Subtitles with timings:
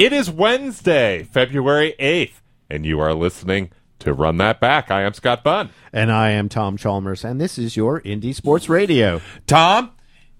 [0.00, 4.90] It is Wednesday, February 8th, and you are listening to Run That Back.
[4.90, 5.68] I am Scott Bunn.
[5.92, 9.20] And I am Tom Chalmers, and this is your Indie Sports Radio.
[9.46, 9.90] Tom,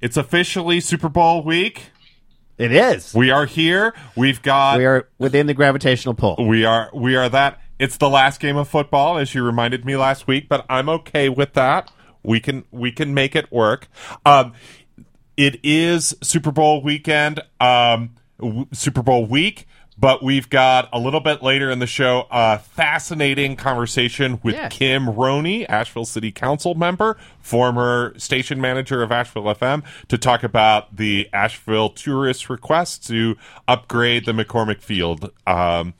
[0.00, 1.90] it's officially Super Bowl week.
[2.56, 3.12] It is.
[3.12, 3.92] We are here.
[4.16, 6.36] We've got We are within the gravitational pull.
[6.38, 9.94] we are we are that it's the last game of football as you reminded me
[9.94, 11.92] last week, but I'm okay with that.
[12.22, 13.88] We can we can make it work.
[14.24, 14.54] Um
[15.36, 19.66] it is Super Bowl weekend, um w- Super Bowl week,
[19.98, 24.72] but we've got a little bit later in the show a fascinating conversation with Yes.
[24.72, 30.96] Kim Roney, Asheville City Council member, former station manager of Asheville FM, to talk about
[30.96, 33.36] the Asheville tourist request to
[33.68, 35.92] upgrade the McCormick Field um,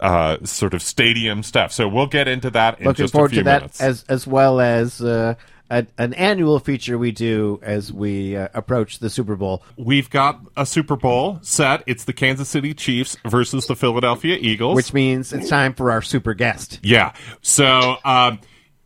[0.00, 1.72] uh, sort of stadium stuff.
[1.72, 3.80] So we'll get into that in Looking just forward a few to that, minutes.
[3.80, 5.34] as as well as uh,
[5.70, 9.62] a, an annual feature we do as we uh, approach the Super Bowl.
[9.76, 11.82] We've got a Super Bowl set.
[11.86, 14.76] It's the Kansas City Chiefs versus the Philadelphia Eagles.
[14.76, 16.80] Which means it's time for our super guest.
[16.82, 17.12] yeah.
[17.42, 18.40] So um,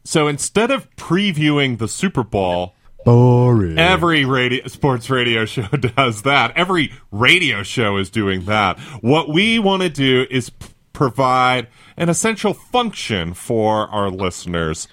[0.05, 2.75] so instead of previewing the Super Bowl.
[3.05, 3.79] Boring.
[3.79, 5.63] Every radio, sports radio show
[5.97, 6.53] does that.
[6.57, 8.79] Every radio show is doing that.
[9.01, 14.89] What we want to do is p- provide an essential function for our listeners.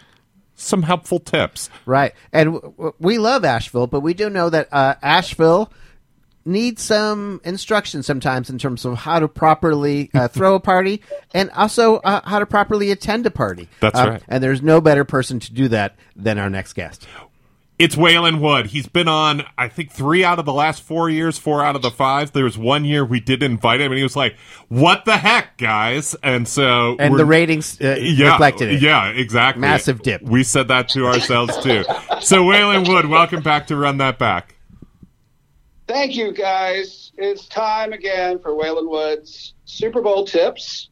[0.56, 1.70] Some helpful tips.
[1.86, 2.14] Right.
[2.32, 5.72] And w- w- we love Asheville, but we do know that uh, Asheville
[6.48, 11.02] needs some instruction sometimes in terms of how to properly uh, throw a party
[11.34, 13.68] and also uh, how to properly attend a party.
[13.82, 14.24] That's Uh, right.
[14.28, 17.08] And there's no better person to do that than our next guest.
[17.78, 18.68] It's Waylon Wood.
[18.68, 21.82] He's been on, I think, three out of the last four years, four out of
[21.82, 22.32] the five.
[22.32, 24.38] There was one year we did invite him, and he was like,
[24.70, 28.82] "What the heck, guys?" And so, And the ratings uh, yeah, reflected it.
[28.82, 29.60] Yeah, exactly.
[29.60, 30.22] Massive dip.
[30.22, 31.84] We said that to ourselves too.
[32.22, 34.56] so, Waylon Wood, welcome back to Run That Back.
[35.86, 37.12] Thank you, guys.
[37.18, 40.90] It's time again for Waylon Wood's Super Bowl tips.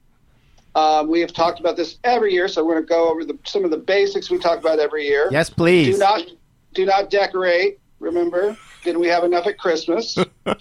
[0.75, 3.37] Um, we have talked about this every year, so we're going to go over the,
[3.45, 5.29] some of the basics we talk about every year.
[5.31, 5.95] Yes, please.
[5.95, 6.25] Do not
[6.73, 7.79] do not decorate.
[8.00, 10.17] Remember, didn't we have enough at Christmas?
[10.45, 10.57] and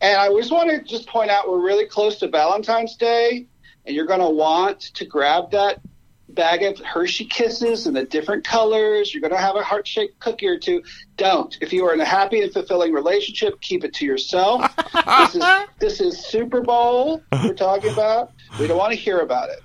[0.00, 3.46] I just want to just point out we're really close to Valentine's Day,
[3.84, 5.80] and you're going to want to grab that
[6.28, 9.14] bag of Hershey Kisses in the different colors.
[9.14, 10.82] You're going to have a heart shaped cookie or two.
[11.16, 11.56] Don't.
[11.60, 14.70] If you are in a happy and fulfilling relationship, keep it to yourself.
[15.06, 15.44] this is
[15.78, 18.32] this is Super Bowl we're talking about.
[18.60, 19.60] We don't want to hear about it.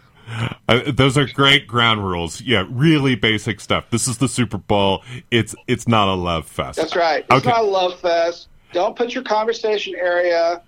[0.68, 2.42] Uh, those are great ground rules.
[2.42, 3.90] Yeah, really basic stuff.
[3.90, 5.04] This is the Super Bowl.
[5.30, 6.78] It's it's not a love fest.
[6.78, 7.26] That's right.
[7.30, 7.50] It's Okay.
[7.50, 8.48] not a love fest.
[8.74, 10.62] Don't put your conversation area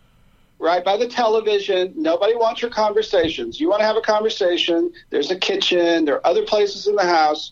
[0.60, 1.94] right by the television.
[1.96, 3.60] Nobody wants your conversations.
[3.60, 4.92] You want to have a conversation.
[5.10, 6.06] There's a kitchen.
[6.06, 7.52] There are other places in the house.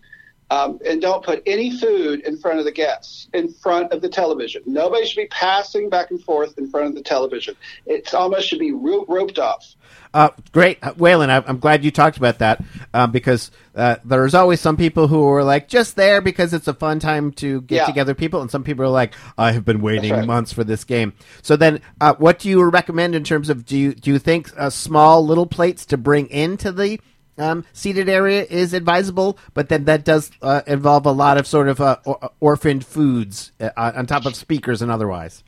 [0.50, 4.10] Um, and don't put any food in front of the guests, in front of the
[4.10, 4.62] television.
[4.66, 7.56] Nobody should be passing back and forth in front of the television.
[7.86, 9.76] It almost should be ro- roped off.
[10.14, 11.30] Uh, great, Uh, Waylon.
[11.30, 12.62] I- I'm glad you talked about that
[12.94, 16.74] um, because uh, there's always some people who are like just there because it's a
[16.74, 17.86] fun time to get Yeah.
[17.86, 20.26] together people, and some people are like, I have been waiting right.
[20.28, 21.14] months for this game.
[21.42, 24.50] So then, uh, what do you recommend in terms of do you do you think
[24.58, 27.00] uh, small little plates to bring into the
[27.38, 31.70] um, seated area is advisable, but then that does uh, involve a lot of sort
[31.70, 35.42] of uh, or- orphaned foods uh, on top of speakers and otherwise.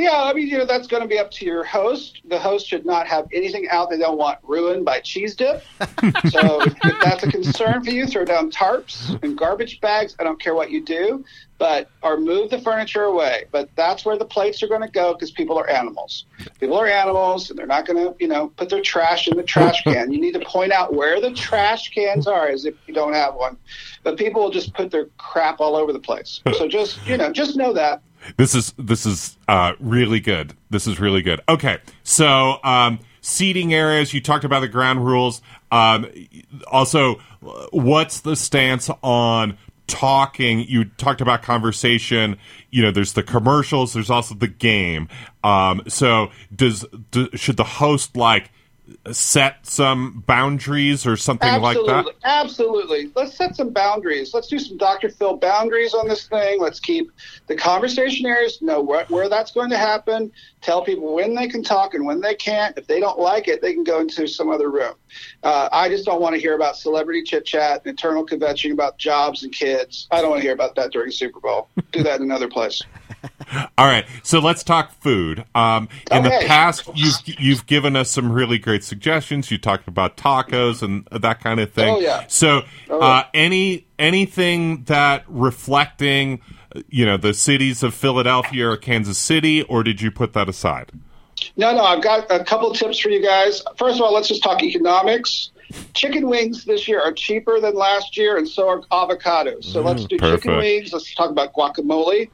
[0.00, 2.22] Yeah, I mean, you know, that's going to be up to your host.
[2.24, 5.62] The host should not have anything out they don't want ruined by cheese dip.
[6.30, 10.16] so if, if that's a concern for you, throw down tarps and garbage bags.
[10.18, 11.22] I don't care what you do,
[11.58, 13.44] but or move the furniture away.
[13.52, 16.24] But that's where the plates are going to go because people are animals.
[16.58, 19.42] People are animals, and they're not going to, you know, put their trash in the
[19.42, 20.10] trash can.
[20.10, 23.34] You need to point out where the trash cans are, as if you don't have
[23.34, 23.58] one.
[24.02, 26.40] But people will just put their crap all over the place.
[26.56, 28.00] So just, you know, just know that.
[28.36, 30.54] This is this is uh, really good.
[30.70, 31.40] This is really good.
[31.48, 34.14] Okay, so um, seating areas.
[34.14, 35.42] You talked about the ground rules.
[35.70, 36.06] Um,
[36.70, 37.16] also,
[37.70, 40.60] what's the stance on talking?
[40.60, 42.38] You talked about conversation.
[42.70, 43.92] You know, there's the commercials.
[43.92, 45.08] There's also the game.
[45.44, 48.50] Um, so, does do, should the host like
[49.12, 52.14] set some boundaries or something Absolutely, like that?
[52.24, 53.10] absolutely.
[53.14, 54.34] Let's set some boundaries.
[54.34, 55.08] Let's do some Dr.
[55.08, 56.60] Phil boundaries on this thing.
[56.60, 57.10] Let's keep
[57.46, 60.32] the conversation areas, know where, where that's going to happen.
[60.60, 62.76] Tell people when they can talk and when they can't.
[62.76, 64.94] If they don't like it, they can go into some other room.
[65.42, 68.98] Uh, I just don't want to hear about celebrity chit chat and eternal kvetching about
[68.98, 70.06] jobs and kids.
[70.10, 71.68] I don't want to hear about that during Super Bowl.
[71.92, 72.82] Do that in another place.
[73.76, 75.44] All right, so let's talk food.
[75.54, 79.50] Um, in the past, you've you've given us some really great suggestions.
[79.50, 81.94] You talked about tacos and that kind of thing.
[81.96, 82.24] Oh, yeah.
[82.28, 86.40] So, Oh, uh, any anything that reflecting,
[86.88, 90.92] you know, the cities of Philadelphia or Kansas City, or did you put that aside?
[91.56, 93.62] No, no, I've got a couple tips for you guys.
[93.78, 95.50] First of all, let's just talk economics.
[95.94, 99.64] Chicken wings this year are cheaper than last year, and so are avocados.
[99.64, 100.42] So let's do perfect.
[100.42, 100.92] chicken wings.
[100.92, 102.28] Let's talk about guacamole.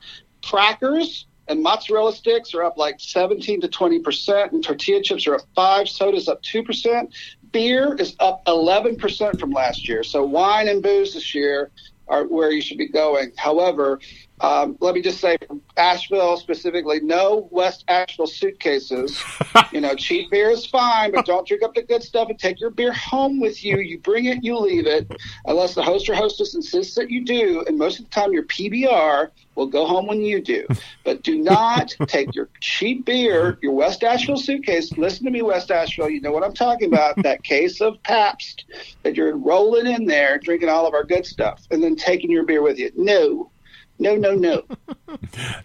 [0.47, 5.37] Crackers and mozzarella sticks are up like 17 to 20 percent, and tortilla chips are
[5.37, 5.89] up five.
[5.89, 7.15] Soda's up two percent.
[7.53, 10.03] Beer is up 11 percent from last year.
[10.03, 11.71] So wine and booze this year
[12.09, 13.33] are where you should be going.
[13.37, 13.99] However,
[14.41, 15.39] um, let me just say,
[15.77, 19.21] Asheville specifically, no West Asheville suitcases.
[19.73, 22.61] you know, cheap beer is fine, but don't drink up the good stuff and take
[22.61, 23.79] your beer home with you.
[23.79, 25.11] You bring it, you leave it,
[25.47, 27.65] unless the host or hostess insists that you do.
[27.67, 30.67] And most of the time, your PBR will go home when you do.
[31.05, 34.93] But do not take your cheap beer, your West Asheville suitcase.
[34.97, 36.11] Listen to me, West Asheville.
[36.11, 37.17] You know what I'm talking about.
[37.23, 38.65] that case of Pabst
[39.03, 42.45] that you're rolling in there, drinking all of our good stuff, and then taking your
[42.45, 42.93] beer with you.
[42.95, 43.51] No.
[43.99, 44.63] No, no, no.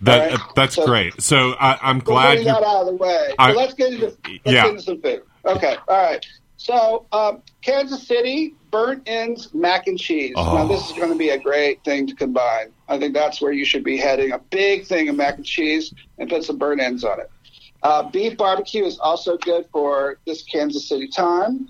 [0.01, 0.39] That right.
[0.55, 1.21] that's So- great.
[1.21, 2.53] So I, I'm We're glad getting you.
[2.53, 3.33] that out of the way.
[3.37, 4.61] I- so let's get into let's Yeah.
[4.63, 5.23] get into some food.
[5.45, 6.25] Okay, all right.
[6.57, 10.33] So um, Kansas City burnt ends mac and cheese.
[10.35, 10.55] Oh.
[10.55, 12.71] Now this is going to be a great thing to combine.
[12.87, 14.31] I think that's where you should be heading.
[14.31, 17.29] A big thing of mac and cheese and put some burnt ends on it.
[17.83, 21.69] Uh, beef barbecue is also good for this Kansas City time.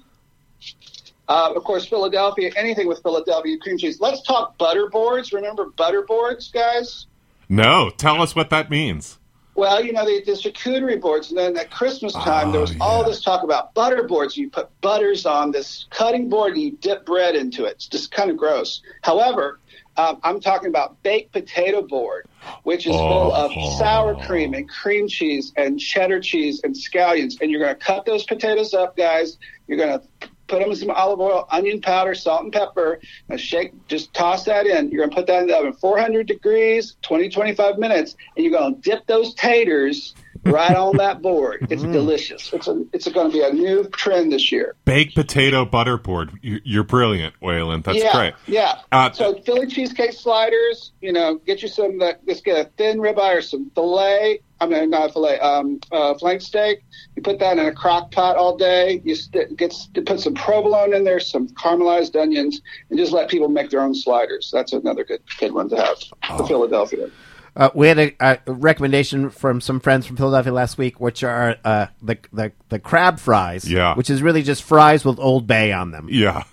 [1.27, 2.51] Uh, of course, Philadelphia.
[2.55, 4.01] Anything with Philadelphia cream cheese.
[4.01, 5.31] Let's talk butter boards.
[5.31, 7.07] Remember butter boards, guys?
[7.47, 9.17] No, tell us what that means.
[9.61, 12.83] Well, you know, the, the charcuterie boards, and then at Christmas time, there was Oh,
[12.83, 14.35] all this talk about butter boards.
[14.35, 17.73] You put butters on this cutting board and you dip bread into it.
[17.73, 18.81] It's just kind of gross.
[19.03, 19.59] However,
[19.97, 22.27] um, I'm talking about baked potato board,
[22.63, 23.77] which is full of Oh.
[23.77, 27.39] sour cream and cream cheese and cheddar cheese and scallions.
[27.39, 29.37] And you're going to cut those potatoes up, guys.
[29.67, 32.99] You're going to put them in some olive oil, onion powder, salt and pepper,
[33.29, 33.71] and shake.
[33.87, 34.91] Just toss that in.
[34.91, 38.75] You're gonna put that in the oven, 400 degrees, 20, 25 minutes, and you're gonna
[38.75, 40.13] dip those taters
[40.43, 41.67] right on that board.
[41.71, 42.51] It's delicious.
[42.51, 44.75] It's a, it's going to be a new trend this year.
[44.83, 46.37] Baked potato butterboard.
[46.41, 47.83] You- You're brilliant, Waylon.
[47.83, 48.33] That's yeah, great.
[48.45, 48.79] Yeah.
[48.91, 50.91] Uh, so Philly cheesecake sliders.
[50.99, 51.99] You know, get you some.
[51.99, 54.41] That just get a thin ribeye or some fillet.
[54.61, 55.39] I mean, not a fillet.
[55.39, 56.83] Um, uh, flank steak.
[57.15, 59.01] You put that in a crock pot all day.
[59.03, 63.27] You st- get to put some provolone in there, some caramelized onions, and just let
[63.27, 64.51] people make their own sliders.
[64.53, 65.97] That's another good good one to have.
[66.29, 66.37] Oh.
[66.37, 67.09] The Philadelphia.
[67.55, 71.57] Uh, we had a, a recommendation from some friends from Philadelphia last week, which are
[71.65, 73.69] uh, the, the the crab fries.
[73.69, 73.95] Yeah.
[73.95, 76.07] which is really just fries with Old Bay on them.
[76.09, 76.43] Yeah.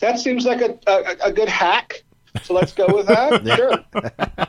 [0.00, 2.02] That seems like a, a, a good hack.
[2.44, 3.44] So let's go with that.
[3.56, 3.78] Sure.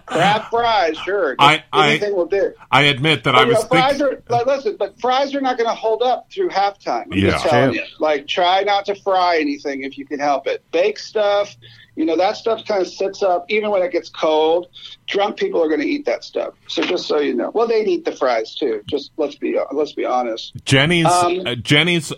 [0.05, 1.35] Crab fries, sure.
[1.39, 2.53] I- I- Anything will do.
[2.71, 4.17] I admit that I But, you was know, fries thinking.
[4.17, 7.05] are like, listen, but fries are not going to hold up through halftime.
[7.11, 7.31] I'm Yeah.
[7.31, 7.83] just telling you.
[7.99, 10.63] Like, try not to fry anything if you can help it.
[10.71, 11.55] Bake stuff,
[11.95, 14.67] you know, that stuff kind of sits up even when it gets cold.
[15.07, 16.53] Drunk people are going to eat that stuff.
[16.67, 18.81] So just so you know, well, they'd eat the fries too.
[18.87, 20.53] Just let's be let's be honest.
[20.63, 22.13] Jenny's Um, uh, Jenny's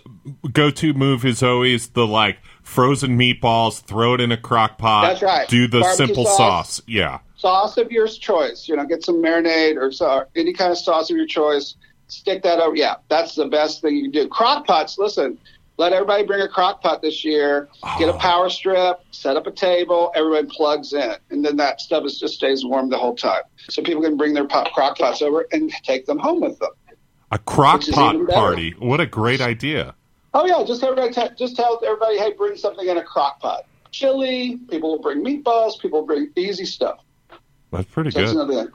[0.52, 5.08] go-to move is always the like frozen meatballs, throw it in a crock pot.
[5.08, 5.48] That's right.
[5.48, 6.36] Do the Barbecue simple sauce.
[6.76, 6.82] sauce.
[6.86, 7.18] Yeah.
[7.36, 8.68] Sauce of your choice.
[8.68, 11.74] You know, get some marinade or so, any kind of sauce of your choice.
[12.06, 12.76] Stick that over.
[12.76, 14.28] Yeah, that's the best thing you can do.
[14.28, 14.98] Crock pots.
[14.98, 15.36] Listen,
[15.76, 17.68] let everybody bring a crock pot this year.
[17.98, 18.18] Get a oh.
[18.18, 19.00] power strip.
[19.10, 20.12] Set up a table.
[20.14, 23.42] Everybody plugs in, and then that stuff is just stays warm the whole time.
[23.68, 26.70] So people can bring their pot, crock pots over and take them home with them.
[27.32, 28.74] A crock pot party.
[28.78, 29.94] What a great idea.
[30.32, 33.64] Oh yeah, just everybody t- just tell everybody, hey, bring something in a crock pot.
[33.90, 34.58] Chili.
[34.68, 35.80] People will bring meatballs.
[35.80, 36.98] People will bring easy stuff.
[37.70, 38.48] That's pretty That's good.
[38.48, 38.68] thing.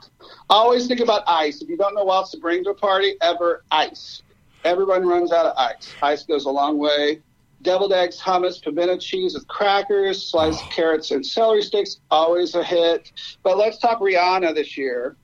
[0.50, 1.62] Always think about ice.
[1.62, 4.22] If you don't know what else to bring to a party, ever ice.
[4.64, 5.94] Everyone runs out of ice.
[6.02, 7.20] Ice goes a long way.
[7.62, 10.68] Deviled eggs, hummus, pimento cheese with crackers, sliced oh.
[10.70, 13.12] carrots and celery sticks, always a hit.
[13.42, 15.16] But let's talk Rihanna this year.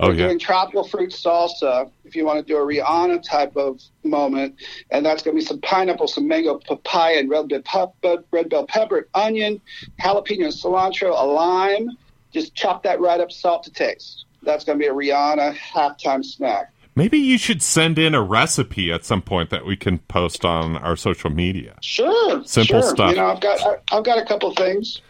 [0.00, 0.26] Oh We're yeah.
[0.26, 4.56] doing tropical fruit salsa if you want to do a Rihanna type of moment.
[4.90, 8.50] And that's going to be some pineapple, some mango, papaya, and red bell pepper, red
[8.50, 9.60] bell pepper, onion,
[10.00, 11.96] jalapeno, cilantro, a lime.
[12.32, 14.24] Just chop that right up, salt to taste.
[14.42, 16.73] That's going to be a Rihanna halftime snack.
[16.96, 20.76] Maybe you should send in a recipe at some point that we can post on
[20.76, 21.76] our social media.
[21.80, 22.90] Sure, Simple sure.
[22.90, 23.10] stuff.
[23.10, 25.00] You know, I've got I, I've got a couple things.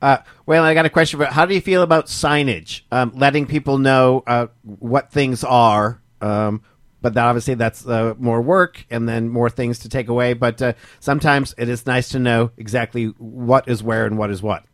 [0.00, 3.46] Uh, well, I got a question for how do you feel about signage, um, letting
[3.46, 6.00] people know uh, what things are?
[6.22, 6.62] Um,
[7.02, 10.32] but that obviously that's uh, more work and then more things to take away.
[10.32, 14.42] But uh, sometimes it is nice to know exactly what is where and what is
[14.42, 14.64] what.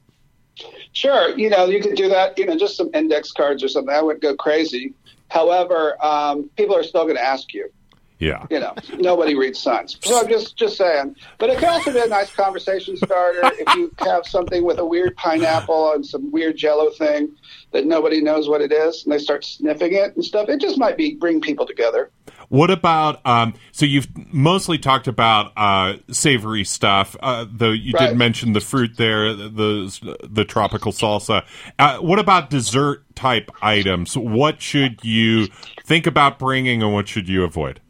[0.92, 2.38] Sure, you know, you could do that.
[2.38, 3.94] You know, just some index cards or something.
[3.94, 4.94] I wouldn't go crazy.
[5.28, 7.70] However, um, people are still going to ask you.
[8.18, 8.46] Yeah.
[8.50, 9.98] you know, nobody reads signs.
[10.02, 11.16] So I'm just just saying.
[11.38, 14.84] But it could also be a nice conversation starter if you have something with a
[14.84, 17.30] weird pineapple and some weird jello thing
[17.72, 20.48] that nobody knows what it is and they start sniffing it and stuff.
[20.48, 22.10] It just might be bring people together.
[22.48, 28.08] What about um, so you've mostly talked about uh, savory stuff, uh, though you Right.
[28.10, 31.44] did mention the fruit there, the the tropical salsa.
[31.78, 34.16] Uh, what about dessert type items?
[34.16, 35.48] What should you
[35.84, 37.80] think about bringing, and what should you avoid?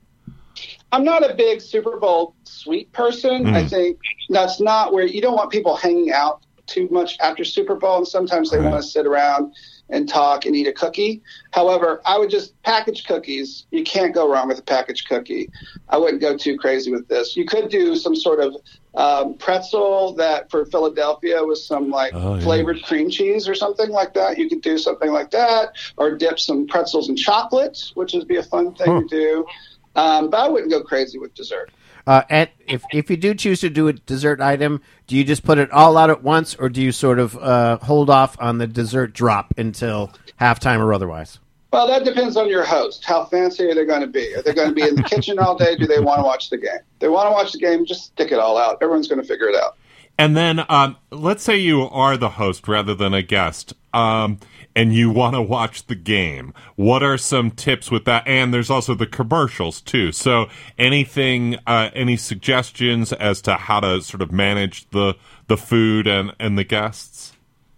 [0.93, 3.55] I'm not a big Super Bowl sweet person.
[3.55, 3.99] I think
[4.31, 8.09] that's not where you don't want people hanging out too much after Super Bowl, and
[8.09, 8.71] sometimes they Right.
[8.71, 9.53] want to sit around
[9.89, 11.23] and talk and eat a cookie.
[11.53, 13.67] However, I would just package cookies.
[13.71, 15.49] You can't go wrong with a packaged cookie.
[15.89, 17.37] I wouldn't go too crazy with this.
[17.37, 18.57] You could do some sort of
[18.95, 22.43] um, pretzel that for Philadelphia with some like Oh, yeah.
[22.43, 24.39] flavored cream cheese or something like that.
[24.39, 28.37] You could do something like that, or dip some pretzels in chocolate, which would be
[28.37, 29.01] a fun thing Huh.
[29.03, 29.47] to do.
[29.95, 31.71] Um, but I wouldn't go crazy with dessert.
[32.07, 32.23] Uh,
[32.69, 35.71] if if you do choose to do a dessert item, do you just put it
[35.73, 39.13] all out at once, or do you sort of uh, hold off on the dessert
[39.13, 41.41] drop until halftime or otherwise?
[41.73, 43.05] Well, that depends on your host.
[43.05, 44.35] How fancy are they going to be?
[44.35, 45.77] Are they going to be in the kitchen all day?
[45.77, 46.79] Do they want to watch the game?
[47.01, 47.85] They want to watch the game.
[47.85, 48.79] Just stick it all out.
[48.81, 49.77] Everyone's going to figure it out.
[50.19, 54.39] And then, um, let's say you are the host rather than a guest, um,
[54.75, 56.55] and you want to watch the game.
[56.77, 58.27] What are some tips with that?
[58.27, 60.13] And there's also the commercials too.
[60.13, 65.17] So, anything, uh, any suggestions as to how to sort of manage the
[65.49, 67.36] the food and and the guests?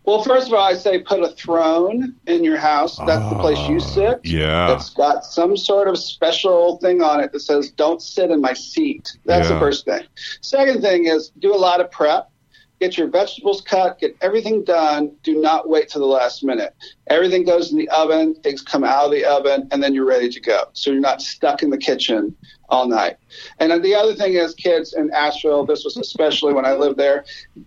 [0.08, 2.96] Well, first of all, I say put a throne in your house.
[2.96, 4.14] That's the place you sit.
[4.14, 4.66] Ah, yeah.
[4.68, 8.54] That's got some sort of special thing on it that says, don't sit in my
[8.54, 9.18] seat.
[9.26, 9.54] That's Yeah.
[9.56, 10.04] the first thing.
[10.40, 12.30] Second thing is do a lot of prep.
[12.80, 15.12] Get your vegetables cut, get everything done.
[15.22, 16.74] Do not wait till the last minute.
[17.08, 20.28] Everything goes in the oven, things come out of the oven, and then you're ready
[20.28, 20.64] to go.
[20.74, 22.36] So you're not stuck in the kitchen
[22.68, 23.16] all night.
[23.58, 27.24] And the other thing is, kids in Asheville, this was especially when I lived there,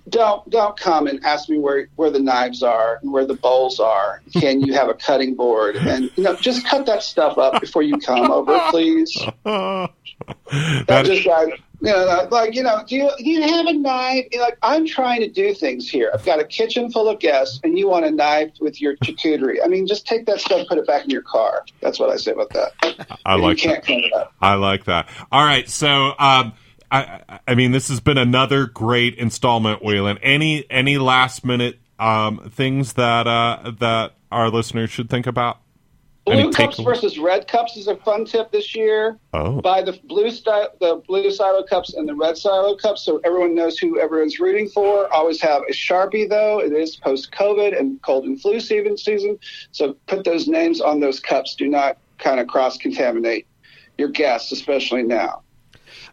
[0.09, 3.79] don't don't come and ask me where where the knives are and where the bowls
[3.79, 4.21] are.
[4.33, 5.75] Can you have a cutting board?
[5.75, 9.17] And you know, just cut that stuff up before you come over, please.
[10.51, 13.73] That that just like you know, like you know, do you do you have a
[13.73, 14.27] knife?
[14.31, 16.11] You're like I'm trying to do things here.
[16.13, 19.57] I've got a kitchen full of guests, and you want a knife with your charcuterie.
[19.63, 21.65] I mean, just take that stuff, put it back in your car.
[21.81, 22.73] That's what I say about that.
[23.25, 23.63] I And like that.
[23.63, 24.33] can't clean it up.
[24.41, 25.09] I like that.
[25.31, 26.53] All right, so um,
[26.91, 30.19] I, I- mean, this has been another great installment, Waylon.
[30.21, 35.60] Any any last minute um, things that uh, that our listeners should think about?
[36.31, 36.85] Any Blue cups takeaways?
[36.85, 39.17] versus red cups is a fun tip this year.
[39.33, 43.19] Oh, Buy the blue style, the blue Solo cups and the red Solo cups, so
[43.23, 45.11] everyone knows who everyone's rooting for.
[45.13, 46.59] Always have a sharpie though.
[46.59, 49.37] It is post COVID and cold and flu season season,
[49.71, 51.55] so put those names on those cups.
[51.55, 53.47] Do not kind of cross contaminate
[53.97, 55.43] your guests, especially now.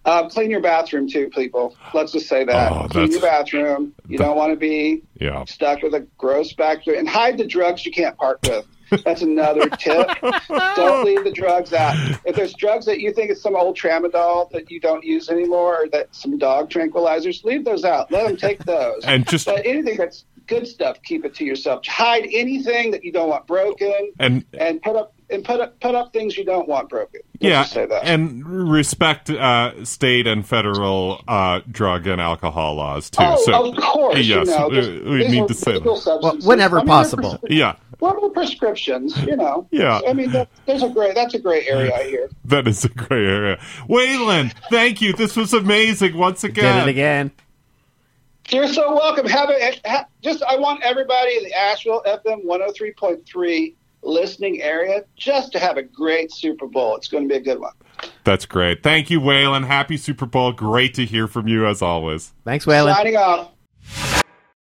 [0.04, 1.76] Uh, clean your bathroom too, people.
[1.92, 2.72] Let's just say that.
[2.72, 3.94] Oh, clean your bathroom.
[4.06, 5.44] You don't want to be yeah.
[5.44, 8.66] stuck with a gross bacteria and hide the drugs you can't part with.
[9.04, 10.08] That's another tip.
[10.48, 11.96] Don't leave the drugs out.
[12.24, 15.82] If there's drugs that you think is some old tramadol that you don't use anymore,
[15.84, 18.10] or that some dog tranquilizers, leave those out.
[18.10, 19.04] Let them take those.
[19.04, 21.86] And just but anything that's good stuff, keep it to yourself.
[21.86, 25.94] Hide anything that you don't want broken, and and put up and put up put
[25.94, 27.20] up things you don't want broken.
[27.40, 28.04] Let's yeah, say that.
[28.04, 33.22] and respect uh, state and federal uh, drug and alcohol laws too.
[33.22, 34.16] oh, so of course.
[34.18, 35.96] yes, you know, we- we need to say that.
[35.98, 36.46] substances.
[36.46, 37.38] whenever I mean, possible.
[37.38, 39.66] pres- yeah, Well, with prescriptions, you know.
[39.70, 40.00] Yeah.
[40.08, 41.14] I mean, that, there's a great.
[41.14, 42.30] That's a great area I hear.
[42.46, 43.58] that is a great area.
[43.88, 45.12] Waylon, thank you.
[45.12, 46.80] This was amazing once again.
[46.80, 47.30] Did it again.
[48.50, 49.26] You're so welcome.
[49.26, 49.80] Have it.
[49.84, 55.76] Ha, just, I want everybody in the Asheville FM 103.3 listening area just to have
[55.76, 56.96] a great Super Bowl.
[56.96, 57.72] It's going to be a good one.
[58.24, 58.82] That's great.
[58.82, 59.66] Thank you, Waylon.
[59.66, 60.52] Happy Super Bowl.
[60.52, 62.32] Great to hear from you as always.
[62.44, 62.94] Thanks, Waylon.
[62.94, 63.52] Signing off.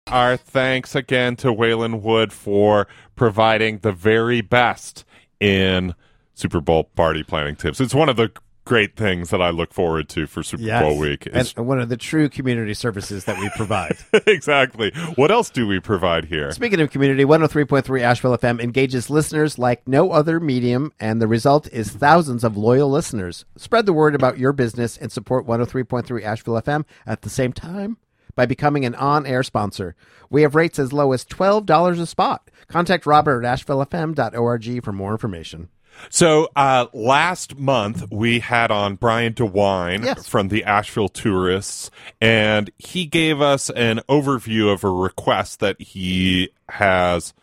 [0.07, 5.05] Our thanks again to Waylon Wood for providing the very best
[5.39, 5.95] in
[6.35, 7.79] Super Bowl party planning tips.
[7.79, 8.31] It's one of the
[8.65, 10.81] great things that I look forward to for Super Yes.
[10.81, 11.27] Bowl week.
[11.31, 13.97] and one of the true community services that we provide.
[14.27, 14.91] exactly.
[15.15, 16.51] What else do we provide here?
[16.51, 21.67] Speaking of community, 103.3 Asheville FM engages listeners like no other medium, and the result
[21.71, 23.45] is thousands of loyal listeners.
[23.57, 27.97] Spread the word about your business and support 103.3 Asheville FM at the same time
[28.35, 29.95] by becoming an on air sponsor.
[30.29, 32.49] We have rates as low as $12 a spot.
[32.67, 35.69] Contact Robert at ashevillefm.org for more information.
[36.09, 40.27] So uh, last month we had on Brian DeWine Yes.
[40.27, 41.89] from the Asheville Tourists,
[42.21, 47.33] and he gave us an overview of a request that he has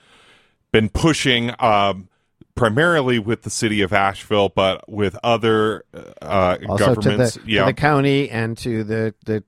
[0.73, 1.53] been pushing.
[1.59, 2.09] Um,
[2.57, 7.41] Primarily with the city of Asheville, but with other uh, Also to the, governments, to
[7.47, 9.43] yeah, the county and to the, the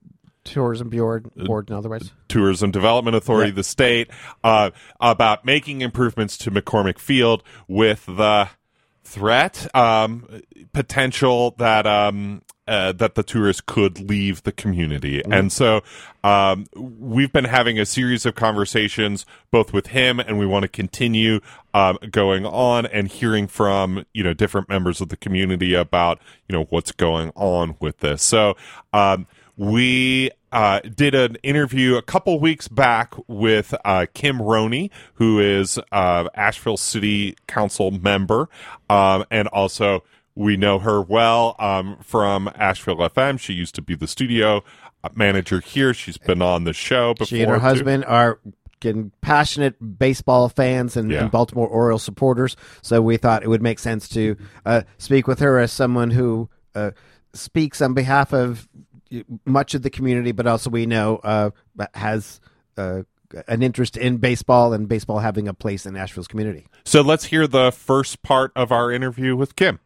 [0.44, 2.10] tourism board, board and otherwise.
[2.28, 3.56] Tourism Development Authority, Yeah.
[3.56, 4.08] the state,
[4.42, 8.48] uh, about making improvements to McCormick Field with the
[9.04, 10.42] threat um,
[10.72, 15.18] potential that um, uh, that the tourists could leave the community.
[15.18, 15.32] Mm-hmm.
[15.32, 15.82] And so
[16.22, 20.68] um, we've been having a series of conversations both with him and we want to
[20.68, 21.40] continue
[21.74, 26.56] um, going on and hearing from, you know, different members of the community about, you
[26.56, 28.22] know, what's going on with this.
[28.22, 28.56] So
[28.92, 29.26] um,
[29.62, 35.78] we uh, did an interview a couple weeks back with uh, Kim Roney, who is
[35.92, 38.48] uh, Asheville City Council member,
[38.90, 40.02] um, and also
[40.34, 43.38] we know her well um, from Asheville FM.
[43.38, 44.64] She used to be the studio
[45.14, 45.94] manager here.
[45.94, 47.26] She's been on the show before.
[47.26, 47.60] She and her too.
[47.60, 48.40] husband are
[48.80, 51.22] getting passionate baseball fans and, yeah.
[51.22, 52.56] and, Baltimore Orioles supporters.
[52.80, 56.50] So we thought it would make sense to uh, speak with her as someone who
[56.74, 56.90] uh,
[57.32, 58.68] speaks on behalf of
[59.44, 61.50] much of the community, but also we know uh,
[61.94, 62.40] has
[62.76, 63.02] uh,
[63.48, 66.66] an interest in baseball and baseball having a place in Asheville's community.
[66.84, 69.80] So let's hear the first part of our interview with Kim.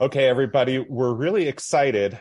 [0.00, 2.20] Okay, everybody, we're really excited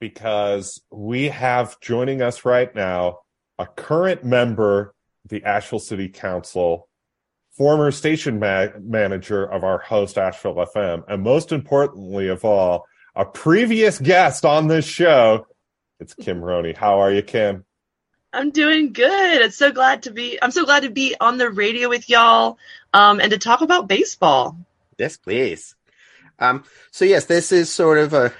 [0.00, 3.18] because we have joining us right now
[3.58, 6.88] a current member of the Asheville City Council,
[7.52, 12.84] former station ma- manager of our host, Asheville FM, and most importantly of all,
[13.16, 15.46] a previous guest on this show.
[15.98, 16.74] It's Kim Roney.
[16.74, 17.64] How are you, Kim?
[18.32, 19.40] I'm doing good.
[19.40, 20.38] It's so glad to be.
[20.40, 22.58] I'm so glad to be on the radio with y'all,
[22.92, 24.58] um, and to talk about baseball.
[24.98, 25.74] Yes, please.
[26.38, 28.32] Um, so yes, this is sort of a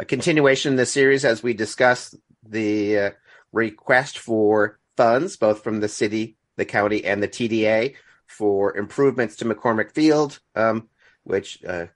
[0.00, 3.10] a continuation in the series as we discuss the uh,
[3.52, 7.94] request for funds, both from the city, the county, and the TDA
[8.26, 10.88] for improvements to McCormick Field, um,
[11.22, 11.86] which uh,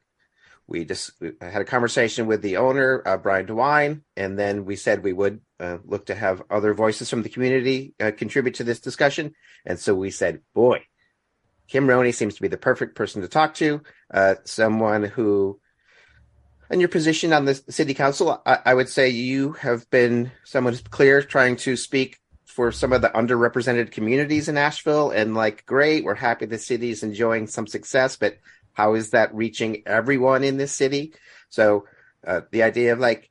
[0.66, 4.76] we just we had a conversation with the owner, uh, Brian DeWine, and then we
[4.76, 8.64] said we would uh, look to have other voices from the community uh, contribute to
[8.64, 9.35] this discussion.
[9.66, 10.85] And so we said, boy,
[11.68, 15.61] Kim Roney seems to be the perfect person to talk to, uh, someone who,
[16.71, 20.73] in your position on the city council, I, I would say you have been someone
[20.73, 25.10] who's clear, trying to speak for some of the underrepresented communities in Asheville.
[25.10, 28.39] And like, great, we're happy the city is enjoying some success, but
[28.75, 31.15] how is that reaching everyone in this city?
[31.49, 31.87] So
[32.26, 33.30] uh, the idea of like,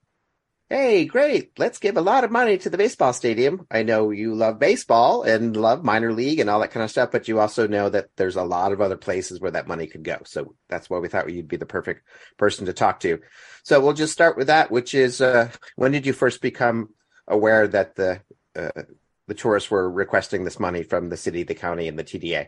[0.70, 3.68] hey, great, let's give a lot of money to the baseball stadium.
[3.70, 7.12] I know you love baseball and love minor league and all that kind of stuff,
[7.12, 10.04] but you also know that there's a lot of other places where that money could
[10.04, 10.18] go.
[10.26, 13.20] So that's why we thought you'd be the perfect person to talk to.
[13.64, 16.90] So we'll just start with that, which is uh, when did you first become
[17.28, 18.22] aware that the
[18.56, 18.84] uh,
[19.28, 22.48] the tourists were requesting this money from the city, the county, and the TDA?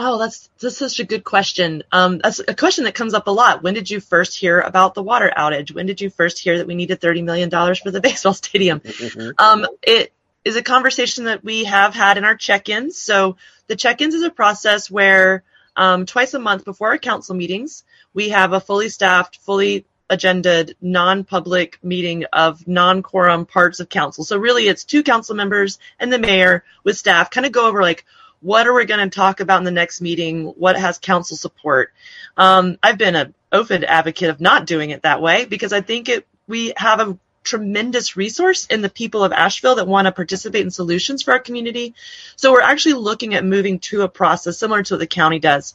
[0.00, 1.82] Oh, that's that's such a good question.
[1.90, 3.64] Um, that's a question that comes up a lot.
[3.64, 5.74] When did you first hear about the water outage?
[5.74, 8.78] When did you first hear that we needed thirty million dollars for the baseball stadium?
[8.78, 9.30] Mm-hmm.
[9.38, 10.12] Um, it
[10.44, 12.96] is a conversation that we have had in our check-ins.
[12.96, 15.42] So the check-ins is a process where
[15.74, 17.82] um, twice a month before our council meetings,
[18.14, 24.24] we have a fully staffed, fully agended, non-public meeting of non-quorum parts of council.
[24.24, 27.82] So really, it's two council members and the mayor with staff, kind of go over
[27.82, 28.04] like
[28.40, 30.46] what are we going to talk about in the next meeting?
[30.46, 31.92] What has council support?
[32.36, 36.08] Um, I've been an open advocate of not doing it that way because I think
[36.08, 40.64] it we have a tremendous resource in the people of Asheville that want to participate
[40.64, 41.94] in solutions for our community.
[42.36, 45.74] So we're actually looking at moving to a process similar to what the county does,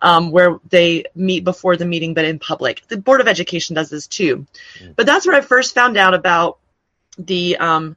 [0.00, 2.82] um, where they meet before the meeting but in public.
[2.88, 4.46] The Board of Education does this too.
[4.80, 4.96] Mm.
[4.96, 6.58] But that's where I first found out about
[7.18, 7.96] the um,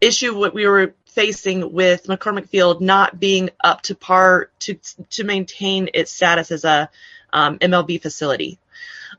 [0.00, 4.78] issue what we were facing with McCormick Field not being up to par to
[5.10, 6.90] to maintain its status as a
[7.32, 8.58] um, MLB facility.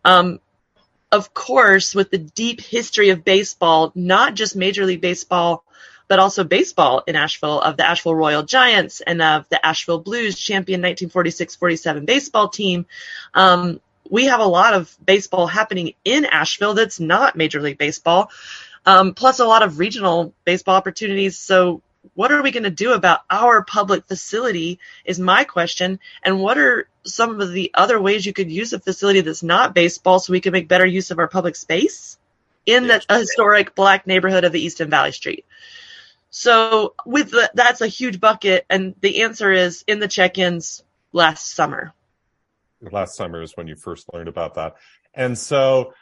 [0.04, 0.40] Um,
[1.12, 5.64] of course, with the deep history of baseball, not just Major League Baseball,
[6.08, 10.38] but also baseball in Asheville of the Asheville Royal Giants and of the Asheville Blues
[10.38, 12.86] champion 1946-47 baseball team.
[13.34, 13.80] Um,
[14.10, 18.30] we have a lot of baseball happening in Asheville that's not Major League Baseball
[18.86, 21.38] um, plus a lot of regional baseball opportunities.
[21.38, 21.82] So
[22.16, 26.00] what are we going to do about our public facility is my question.
[26.22, 29.74] And what are some of the other ways you could use a facility that's not
[29.74, 32.18] baseball so we can make better use of our public space
[32.66, 35.46] in the historic black neighborhood of the East End/Valley Street?
[36.30, 38.66] So with the, that's a huge bucket.
[38.70, 41.94] And the answer is in the check-ins last summer.
[42.82, 44.76] Last summer is when you first learned about that.
[45.14, 45.94] And so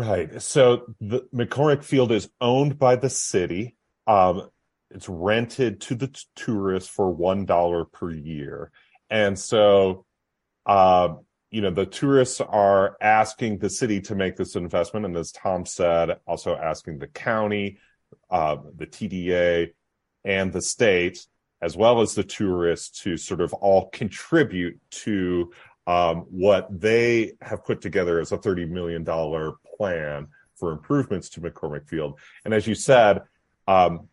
[0.00, 0.40] Right.
[0.40, 3.76] So the McCormick Field is owned by the city.
[4.06, 4.48] Um,
[4.90, 8.72] it's rented to the t- tourists for one dollar per year,
[9.10, 10.06] and so,
[10.64, 11.16] uh,
[11.50, 15.66] you know, the tourists are asking the city to make this investment, and as Tom
[15.66, 17.76] said, also asking the county,
[18.30, 19.72] uh, the TDA,
[20.24, 21.26] and the state,
[21.60, 25.52] as well as the tourists, to sort of all contribute to
[25.86, 29.04] um, what they have put together as a $30 million
[29.80, 32.18] plan for improvements to McCormick Field.
[32.44, 33.22] And as you said,
[33.66, 34.08] um,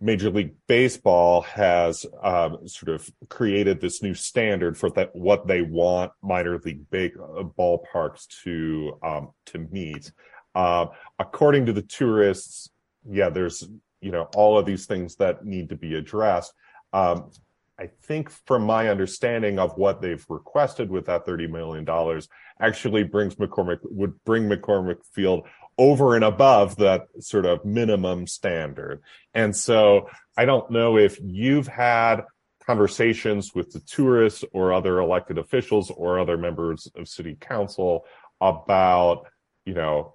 [0.00, 5.62] Major League Baseball has um, sort of created this new standard for that what they
[5.62, 10.10] want minor league ba- uh, ballparks to um, to meet.
[10.56, 10.86] Uh,
[11.20, 12.70] according to the tourists,
[13.08, 13.68] yeah, there's
[14.00, 16.52] you know all of these things that need to be addressed.
[16.92, 17.30] Um,
[17.78, 22.28] I think, from my understanding of what they've requested with that thirty million dollars,
[22.60, 29.02] actually brings McCormick would bring McCormick Field over and above that sort of minimum standard.
[29.34, 32.22] And so I don't know if you've had
[32.64, 38.04] conversations with the tourists or other elected officials or other members of city council
[38.40, 39.26] about,
[39.64, 40.14] you know,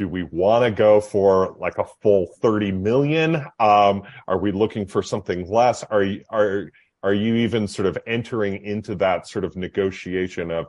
[0.00, 3.36] do we want to go for like a full 30 million?
[3.60, 5.84] Um, are we looking for something less?
[5.84, 10.68] Are you, are, are you even sort of entering into that sort of negotiation of,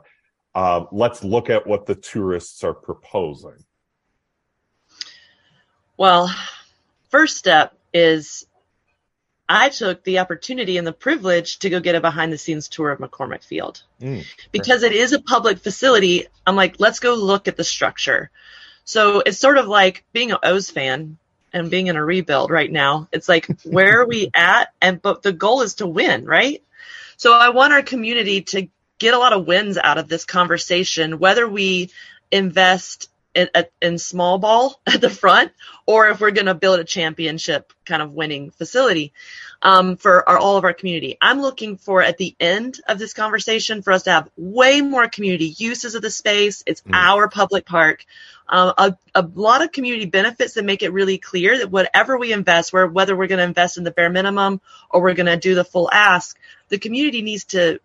[0.54, 3.64] uh, let's look at what the tourists are proposing?
[5.96, 6.30] Well,
[7.08, 8.46] first step is
[9.48, 12.90] I took the opportunity and the privilege to go get a behind the scenes tour
[12.90, 13.82] of McCormick Field.
[13.98, 18.30] Mm, because it is a public facility, I'm like, let's go look at the structure.
[18.84, 21.18] So it's sort of like being an O's fan
[21.52, 23.08] and being in a rebuild right now.
[23.12, 24.72] It's like, where are we at?
[24.80, 26.62] And, but the goal is to win, right?
[27.16, 28.68] So I want our community to
[28.98, 31.90] get a lot of wins out of this conversation, whether we
[32.30, 33.48] invest in,
[33.80, 35.52] in small ball at the front,
[35.86, 39.12] or if we're going to build a championship kind of winning facility
[39.62, 41.16] um, for our, all of our community.
[41.20, 45.08] I'm looking for at the end of this conversation for us to have way more
[45.08, 46.62] community uses of the space.
[46.66, 46.94] It's mm.
[46.94, 48.04] our public park.
[48.52, 52.34] Um, a, a lot of community benefits that make it really clear that whatever we
[52.34, 54.60] invest, where whether we're going to invest in the bare minimum
[54.90, 56.38] or we're going to do the full ask,
[56.68, 57.80] the community needs to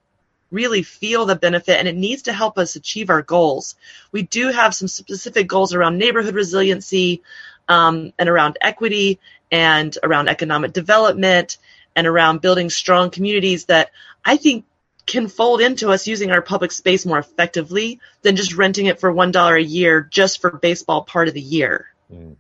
[0.52, 3.76] really feel the benefit and it needs to help us achieve our goals.
[4.12, 7.24] We do have some specific goals around neighborhood resiliency
[7.70, 11.58] um, and around equity and around economic development
[11.96, 13.92] and around building strong communities that
[14.26, 14.66] I think
[15.08, 19.12] can fold into us using our public space more effectively than just renting it for
[19.12, 21.88] $1 a year just for baseball part of the year.
[22.14, 22.36] Mm.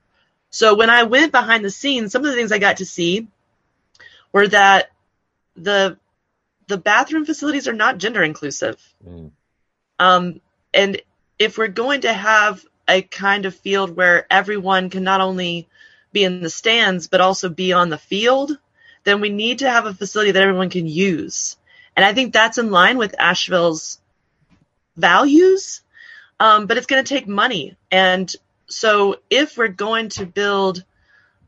[0.49, 3.27] So when I went behind the scenes, some of the things I got to see
[4.31, 4.91] were that
[5.55, 5.97] the
[6.67, 8.77] the bathroom facilities are not gender inclusive.
[9.07, 9.31] Mm.
[9.99, 10.41] Um,
[10.73, 11.01] and
[11.39, 15.67] if we're going to have a kind of field where everyone can not only
[16.11, 18.57] be in the stands but also be on the field,
[19.05, 21.57] then we need to have a facility that everyone can use.
[21.97, 23.99] And I think that's in line with Asheville's
[24.95, 25.81] values,
[26.39, 27.75] um, but it's going to take money.
[27.91, 28.33] And
[28.67, 30.83] so if we're going to build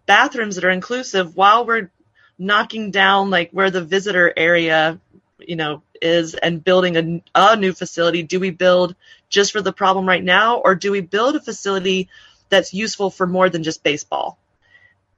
[0.07, 1.91] bathrooms that are inclusive while we're
[2.39, 4.99] knocking down like where the visitor area
[5.39, 8.95] you know is and building a, a new facility do we build
[9.29, 10.57] just for the problem right now?
[10.57, 12.09] Or do we build a facility
[12.49, 14.39] that's useful for more than just baseball?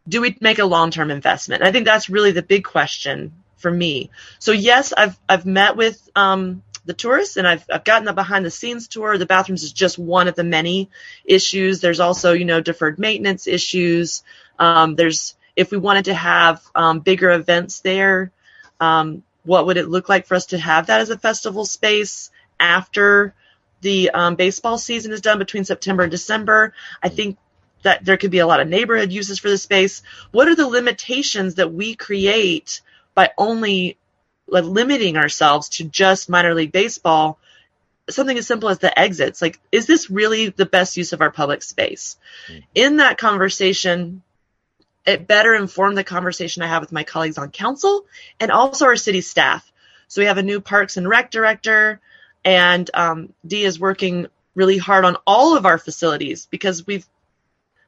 [0.07, 1.63] Do we make a long-term investment?
[1.63, 3.31] I think that's really the big question
[3.61, 8.05] for me so yes i've i've met with um, the tourists and I've, I've gotten
[8.05, 10.89] the behind the scenes tour the bathrooms is just one of the many
[11.23, 14.23] issues there's also you know deferred maintenance issues
[14.59, 18.31] um, there's if we wanted to have um, bigger events there
[18.79, 22.31] um, what would it look like for us to have that as a festival space
[22.59, 23.33] after
[23.81, 26.73] the um, baseball season is done between September and December.
[27.01, 27.37] I think
[27.83, 30.03] that there could be a lot of neighborhood uses for the space.
[30.31, 32.81] What are the limitations that we create
[33.15, 33.97] by only
[34.47, 37.39] like, limiting ourselves to just minor league baseball?
[38.09, 39.41] Something as simple as the exits.
[39.41, 42.17] Like, is this really the best use of our public space?
[42.47, 42.59] Mm-hmm.
[42.75, 44.21] In that conversation,
[45.05, 48.05] it better informed the conversation I have with my colleagues on council
[48.39, 49.71] and also our city staff.
[50.07, 52.01] So we have a new Parks and Rec director,
[52.43, 57.07] and um, Dee is working really hard on all of our facilities because we've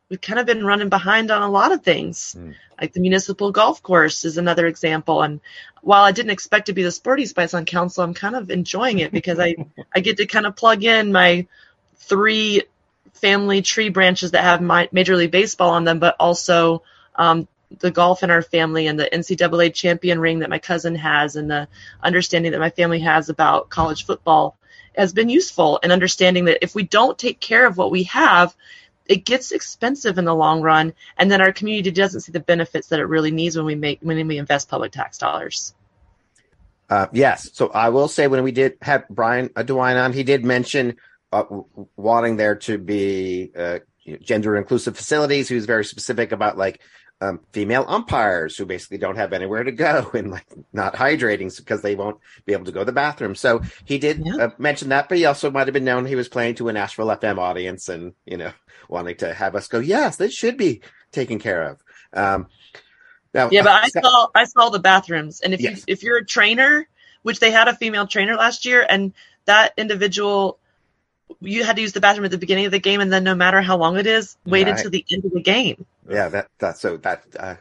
[0.09, 2.35] we've kind of been running behind on a lot of things.
[2.37, 2.55] Mm.
[2.79, 5.21] Like the municipal golf course is another example.
[5.21, 5.39] And
[5.81, 8.99] while I didn't expect to be the sporty spice on council, I'm kind of enjoying
[8.99, 9.55] it because I
[9.95, 11.47] I get to kind of plug in my
[11.97, 12.63] three
[13.13, 16.83] family tree branches that have my Major League Baseball on them, but also
[17.15, 17.47] um,
[17.79, 21.49] the golf in our family and the NCAA champion ring that my cousin has and
[21.49, 21.67] the
[22.01, 24.57] understanding that my family has about college football
[24.95, 28.55] has been useful and understanding that if we don't take care of what we have,
[29.07, 32.87] it gets expensive in the long run, and then our community doesn't see the benefits
[32.87, 35.73] that it really needs when we make when we invest public tax dollars.
[36.89, 40.45] Uh, yes, so I will say when we did have Brian DeWine on, he did
[40.45, 40.97] mention
[41.31, 41.43] uh,
[41.95, 43.79] wanting there to be uh,
[44.21, 45.49] gender inclusive facilities.
[45.49, 46.81] He was very specific about like
[47.21, 51.81] um, female umpires who basically don't have anywhere to go and like not hydrating because
[51.81, 53.33] they won't be able to go to the bathroom.
[53.35, 54.35] So he did Yeah.
[54.35, 56.77] uh, mention that, but he also might have been known he was playing to an
[56.77, 58.51] Asheville FM audience and you know
[58.93, 61.83] wanting to have us go, yes, this should be taken care of.
[62.13, 62.47] Um,
[63.33, 65.79] now, Yeah, but I saw I saw the bathrooms, and if Yes.
[65.79, 66.87] you if you're a trainer,
[67.23, 69.11] which they had a female trainer last year, and
[69.45, 70.59] that individual,
[71.41, 73.35] you had to use the bathroom at the beginning of the game, and then no
[73.35, 74.77] matter how long it is, waited Right.
[74.77, 75.85] until the end of the game.
[76.09, 77.55] Yeah, that that's so that uh,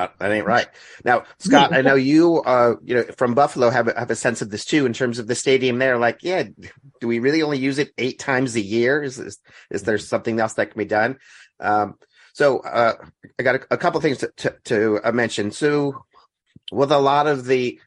[0.00, 0.66] that that ain't right.
[1.04, 4.42] Now, Scott, I know you uh you know from Buffalo have a, have a sense
[4.42, 5.98] of this too in terms of the stadium there.
[5.98, 6.44] Like, yeah,
[7.00, 9.02] do we really only use it eight times a year?
[9.02, 9.38] Is is,
[9.70, 11.18] is there something else that can be done?
[11.58, 11.94] Um,
[12.32, 12.94] so uh,
[13.38, 15.50] I got a, a couple things to to, to uh, mention.
[15.50, 16.04] So,
[16.72, 17.80] with a lot of the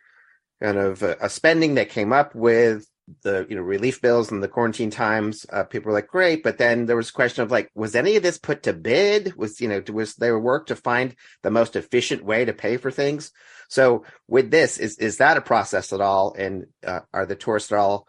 [0.62, 2.88] kind of uh, spending that came up with
[3.24, 6.58] the you know relief bills and the quarantine times uh, people were like great but
[6.58, 9.36] then there was a question of like was any of this put to bid?
[9.36, 12.92] Was you know was there work to find the most efficient way to pay for
[12.92, 13.32] things?
[13.70, 16.34] So with this is is that a process at all?
[16.38, 18.08] And uh, are the tourists at all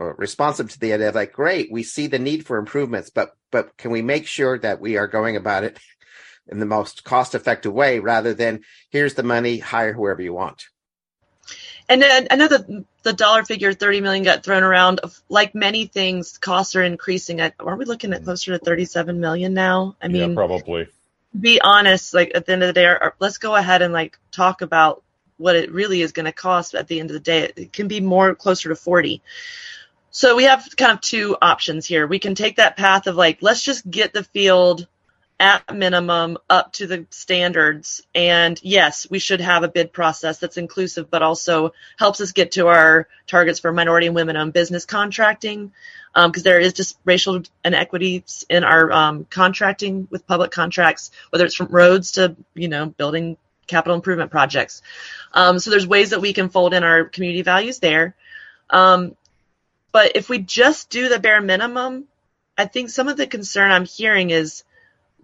[0.00, 3.32] uh, responsive to the idea of like great we see the need for improvements but
[3.52, 5.78] but can we make sure that we are going about it
[6.50, 10.64] in the most cost effective way rather than here's the money hire whoever you want
[11.90, 15.00] And then I know that the dollar figure thirty million got thrown around.
[15.28, 17.40] Like many things, costs are increasing.
[17.40, 19.96] At are we looking at closer to thirty seven million now?
[20.00, 20.86] I mean, yeah, probably.
[21.38, 24.20] be honest, like at the end of the day, our, let's go ahead and like
[24.30, 25.02] talk about
[25.36, 27.40] what it really is going to cost at the end of the day.
[27.40, 29.20] It, it can be more closer to 40.
[30.12, 32.06] So we have kind of two options here.
[32.06, 34.86] We can take that path of like, let's just get the field
[35.40, 38.02] at minimum up to the standards.
[38.14, 42.52] And yes, we should have a bid process that's inclusive, but also helps us get
[42.52, 45.72] to our targets for minority and women owned business contracting.
[46.14, 51.54] Because there is just racial inequities in our um, contracting with public contracts, whether it's
[51.54, 53.36] from roads to, you know, building
[53.68, 54.82] capital improvement projects.
[55.32, 58.16] Um, so there's ways that we can fold in our community values there.
[58.68, 59.14] Um,
[59.92, 62.06] but if we just do the bare minimum,
[62.58, 64.64] I think some of the concern I'm hearing is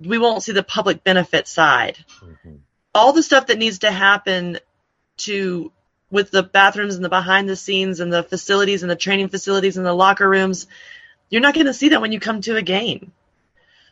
[0.00, 2.04] we won't see the public benefit side.
[2.22, 2.60] Mhm.
[2.94, 4.58] All the stuff that needs to happen
[5.18, 5.72] to
[6.10, 9.76] with the bathrooms and the behind the scenes and the facilities and the training facilities
[9.76, 10.66] and the locker rooms,
[11.30, 13.12] you're not going to see that when you come to a game.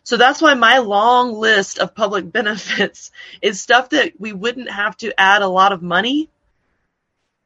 [0.05, 3.11] So that's why my long list of public benefits
[3.43, 6.31] is stuff that we wouldn't have to add a lot of money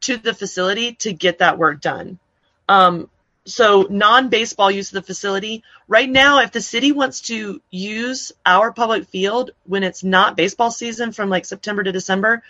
[0.02, 2.18] to the facility to get that work done.
[2.68, 3.08] Um,
[3.48, 5.62] so non-baseball use of the facility.
[5.86, 10.70] Right now if the city wants to use our public field when it's not baseball
[10.70, 12.42] season from like september to december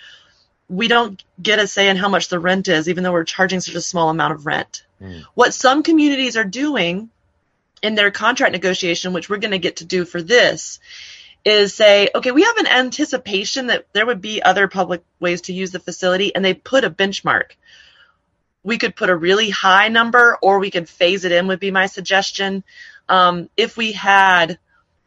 [0.68, 3.60] we don't get a say in how much the rent is even though we're charging
[3.60, 4.84] such a small amount of rent.
[5.00, 5.22] Mm.
[5.34, 7.10] what some communities are doing
[7.80, 10.80] in their contract negotiation which we're going to get to do for this
[11.44, 15.52] is say okay we have an anticipation that there would be other public ways to
[15.52, 17.52] use the facility and they put a benchmark
[18.68, 21.70] we could put a really high number or we could phase it in would be
[21.70, 22.62] my suggestion.
[23.08, 24.58] Um, if we had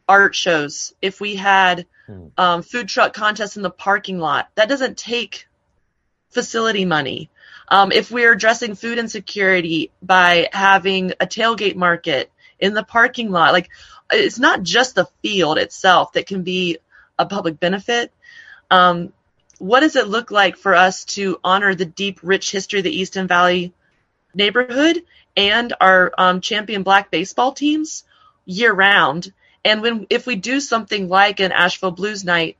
[0.09, 2.25] art shows if we had Hmm.
[2.35, 5.47] um, food truck contests in the parking lot that doesn't take
[6.31, 7.29] facility money.
[7.67, 13.53] Um, if we're addressing food insecurity by having a tailgate market in the parking lot
[13.53, 13.69] like
[14.11, 16.79] it's not just the field itself that can be
[17.19, 18.11] a public benefit.
[18.71, 19.13] Um,
[19.61, 22.99] what does it look like for us to honor the deep, rich history of the
[22.99, 23.71] East End/Valley
[24.33, 25.03] neighborhood
[25.37, 28.03] and our um, champion black baseball teams
[28.43, 29.31] year round?
[29.63, 32.57] And when if we do something like an Asheville Blues Night,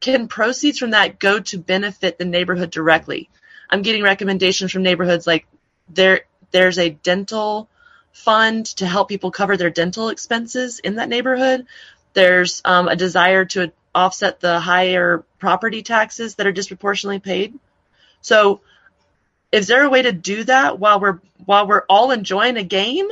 [0.00, 3.28] can proceeds from that go to benefit the neighborhood directly?
[3.68, 5.46] I'm getting recommendations from neighborhoods like
[5.90, 7.68] there there's a dental
[8.12, 11.66] fund to help people cover their dental expenses in that neighborhood.
[12.14, 17.58] There's um, a desire to offset the higher property taxes that are disproportionately paid.
[18.20, 18.60] So,
[19.50, 23.08] is there a way to do that while we're while we're all enjoying a game?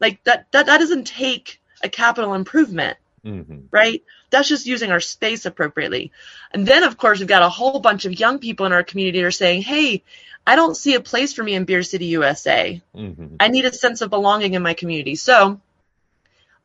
[0.00, 3.64] Like that that, that doesn't take a capital improvement, Mhm.
[3.70, 4.02] right?
[4.30, 6.12] That's just using our space appropriately.
[6.50, 9.22] And then of course we've got a whole bunch of young people in our community
[9.22, 10.02] are saying, "Hey,
[10.46, 12.82] I don't see a place for me in Beer City, USA.
[12.94, 13.36] Mhm.
[13.40, 15.14] I need a sense of belonging in my community.
[15.14, 15.60] So,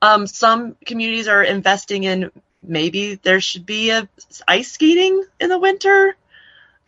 [0.01, 4.07] um, some communities are investing in maybe there should be a
[4.47, 6.15] ice skating in the winter.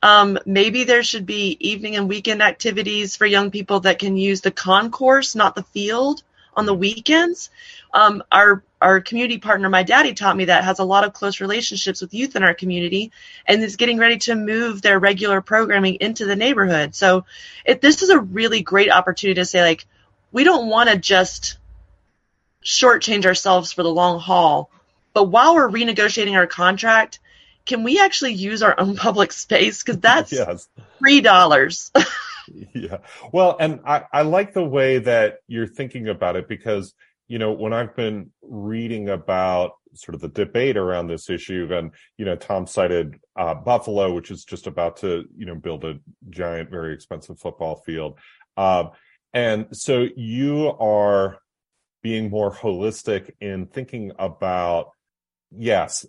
[0.04, 4.42] Um, maybe there should be evening and weekend activities for young people that can use
[4.42, 6.24] the concourse, not the field,
[6.56, 7.50] on the weekends.
[7.94, 11.40] Um, our our community partner, my daddy, taught me that has a lot of close
[11.40, 13.12] relationships with youth in our community,
[13.46, 16.96] and is getting ready to move their regular programming into the neighborhood.
[16.96, 17.26] So,
[17.64, 19.86] it, this is a really great opportunity to say like,
[20.32, 21.58] we don't want to just
[22.64, 24.72] shortchange ourselves for the long haul,
[25.14, 27.20] but while we're renegotiating our contract,
[27.66, 29.84] can we actually use our own public space?
[29.84, 30.68] Because that's yes.
[31.00, 31.92] three dollars.
[32.74, 32.98] yeah.
[33.32, 36.94] Well, and I, I like the way that you're thinking about it because,
[37.28, 41.92] you know, when I've been reading about sort of the debate around this issue, and,
[42.18, 46.00] you know, Tom cited uh, Buffalo, which is just about to, you know, build a
[46.30, 48.18] giant, very expensive football field.
[48.58, 48.92] Um,
[49.34, 51.38] and so you are
[52.02, 54.92] being more holistic in thinking about,
[55.52, 56.06] yes,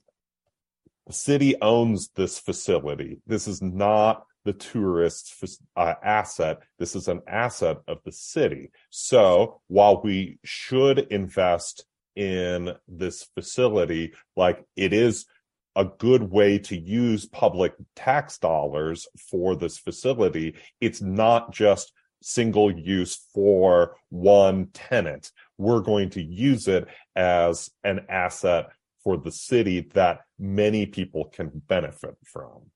[1.07, 3.20] the city owns this facility.
[3.26, 6.61] This is not the tourist's uh, asset.
[6.78, 8.70] This is an asset of the city.
[8.90, 11.85] So while we should invest
[12.16, 15.26] in this facility, like it is
[15.74, 22.70] a good way to use public tax dollars for this facility, it's not just single
[22.70, 25.31] use for one tenant.
[25.59, 28.70] We're going to use it as an asset
[29.05, 32.71] for the city that many people can benefit from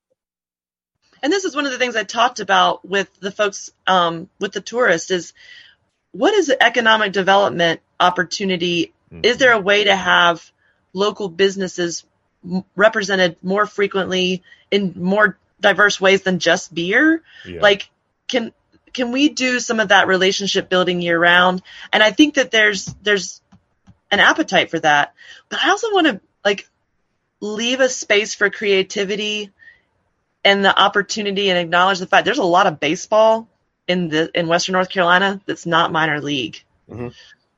[1.22, 4.52] and this is one of the things I talked about with the folks um, with
[4.52, 5.32] the tourists is
[6.12, 8.92] what is the economic development opportunity?
[9.12, 9.24] Mm-hmm.
[9.24, 10.50] Is there a way to have
[10.92, 12.04] local businesses
[12.74, 17.22] represented more frequently in more diverse ways than just beer?
[17.46, 17.60] Yeah.
[17.60, 17.90] Like,
[18.28, 18.52] can
[18.92, 21.62] can we do some of that relationship building year round?
[21.92, 23.40] And I think that there's there's
[24.10, 25.14] an appetite for that,
[25.48, 26.68] but I also want to like
[27.40, 29.50] leave a space for creativity
[30.44, 33.48] and the opportunity and acknowledge the fact there's a lot of baseball
[33.88, 36.62] in the in Western North Carolina that's not minor league.
[36.88, 37.08] Mm-hmm.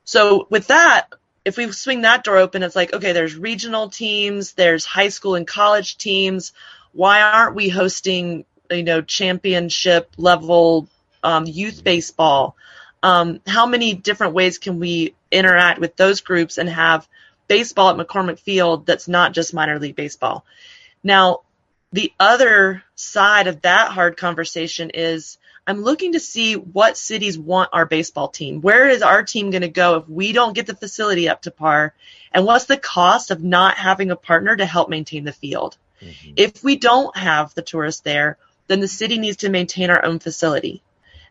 [0.03, 1.07] So with that,
[1.45, 5.35] if we swing that door open, it's like okay, there's regional teams, there's high school
[5.35, 6.51] and college teams.
[6.91, 10.87] Why aren't we hosting you know championship level
[11.23, 12.55] um, youth baseball?
[13.01, 17.07] Um, how many different ways can we interact with those groups and have
[17.47, 20.45] baseball at McCormick Field that's not just minor league baseball?
[21.03, 21.41] Now,
[21.91, 27.69] the other side of that hard conversation is I'm looking to see what cities want
[27.73, 28.61] our baseball team.
[28.61, 31.51] Where is our team going to go if we don't get the facility up to
[31.51, 31.93] par?
[32.31, 35.77] And what's the cost of not having a partner to help maintain the field?
[36.01, 36.33] Mm-hmm.
[36.37, 38.37] If we don't have the tourists there,
[38.67, 40.81] then the city needs to maintain our own facility.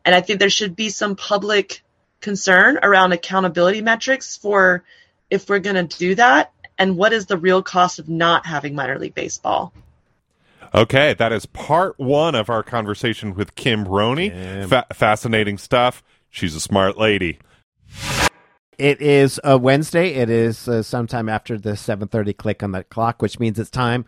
[0.05, 1.83] And I think there should be some public
[2.21, 4.85] concern around accountability metrics for
[5.31, 8.75] if we're going to do that and what is the real cost of not having
[8.75, 9.73] minor league baseball.
[10.75, 14.31] Okay, that is part one of our conversation with Kim Roney.
[14.31, 16.03] Fa- fascinating stuff.
[16.31, 17.39] She's a smart lady.
[18.77, 20.11] It is a Wednesday.
[20.15, 24.05] It is uh, sometime after the 7:30 click on that clock, which means it's time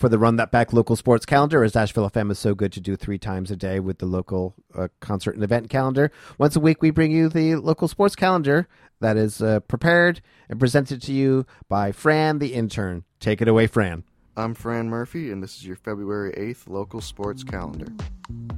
[0.00, 1.62] for the Run That Back local sports calendar.
[1.62, 4.54] As Asheville FM is so good to do three times a day with the local
[4.74, 6.10] uh, concert and event calendar.
[6.38, 8.66] Once a week, we bring you the local sports calendar
[9.00, 13.04] that is uh, prepared and presented to you by Fran, the intern.
[13.20, 14.04] Take it away, Fran.
[14.38, 17.92] I'm Fran Murphy, and this is your February 8th local sports calendar.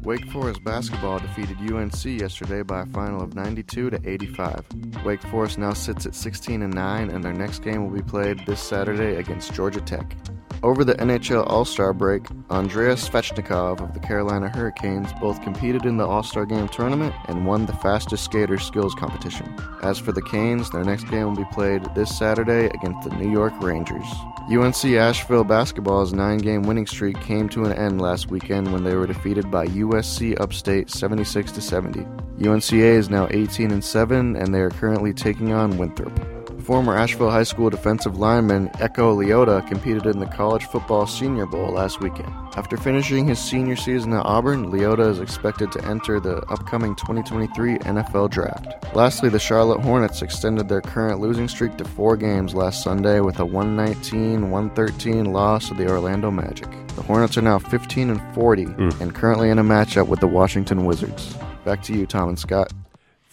[0.04, 4.64] Wake Forest basketball defeated UNC yesterday by a final of 92 to 85.
[5.04, 8.46] Wake Forest now sits at 16 and 9, and their next game will be played
[8.46, 10.14] this Saturday against Georgia Tech.
[10.62, 15.96] Over the NHL All Star break, Andreas Svechnikov of the Carolina Hurricanes both competed in
[15.96, 19.52] the All Star Game tournament and won the fastest skater skills competition.
[19.82, 23.28] As for the Canes, their next game will be played this Saturday against the New
[23.28, 24.06] York Rangers.
[24.52, 28.94] UNC Asheville basketball's nine game winning streak came to an end last weekend when they
[28.94, 32.00] were defeated by USC Upstate 76 70.
[32.38, 36.41] UNCA is now 18 and 7 and they are currently taking on Winthrop.
[36.62, 41.72] Former Asheville High School defensive lineman Eku Leota competed in the College Football Senior Bowl
[41.72, 42.32] last weekend.
[42.54, 47.78] After finishing his senior season at Auburn, Leota is expected to enter the upcoming 2023
[47.78, 48.94] NFL Draft.
[48.94, 53.40] Lastly, the Charlotte Hornets extended their current losing streak to four games last Sunday with
[53.40, 56.70] a 119 113 loss to the Orlando Magic.
[56.94, 59.00] The Hornets are now 15 and 40 mm.
[59.00, 61.36] and currently in a matchup with the Washington Wizards.
[61.64, 62.72] Back to you, Tom and Scott.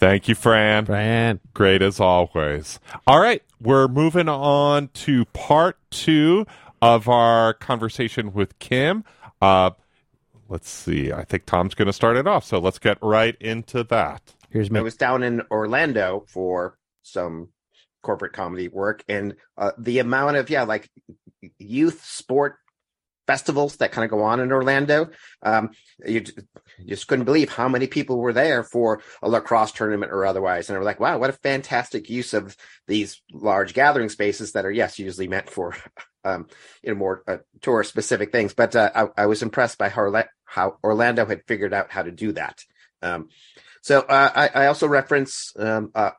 [0.00, 0.86] Thank you, Fran.
[0.86, 1.40] Fran.
[1.52, 2.80] Great as always.
[3.06, 6.46] All right, we're moving on to part two
[6.80, 9.04] of our conversation with Kim.
[9.42, 9.72] Uh,
[10.48, 11.12] let's see.
[11.12, 14.34] I think Tom's going to start it off, so let's get right into that.
[14.48, 14.80] Here's me.
[14.80, 17.50] I was down in Orlando for some
[18.02, 20.88] corporate comedy work, and uh, the amount of yeah, like
[21.58, 22.56] youth sport
[23.26, 25.10] festivals that kind of go on in Orlando.
[25.42, 25.70] Um,
[26.06, 26.24] you,
[26.86, 30.68] just couldn't believe how many people were there for a lacrosse tournament or otherwise.
[30.68, 32.56] And they were like, wow, what a fantastic use of
[32.86, 35.74] these large gathering spaces that are, yes, usually meant for,
[36.24, 36.48] um,
[36.82, 38.54] you know, more uh, tourist specific things.
[38.54, 40.12] But uh, I, I, was impressed by how,
[40.44, 42.62] how, Orlando had figured out how to do that.
[43.02, 43.28] Um,
[43.82, 46.10] so uh, I, I, also reference um, uh,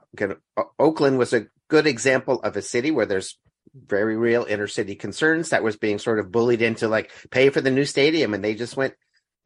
[0.79, 3.37] Oakland was a good example of a city where there's
[3.73, 7.61] very real inner city concerns that was being sort of bullied into like pay for
[7.61, 8.93] the new stadium, and they just went,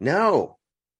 [0.00, 0.55] no,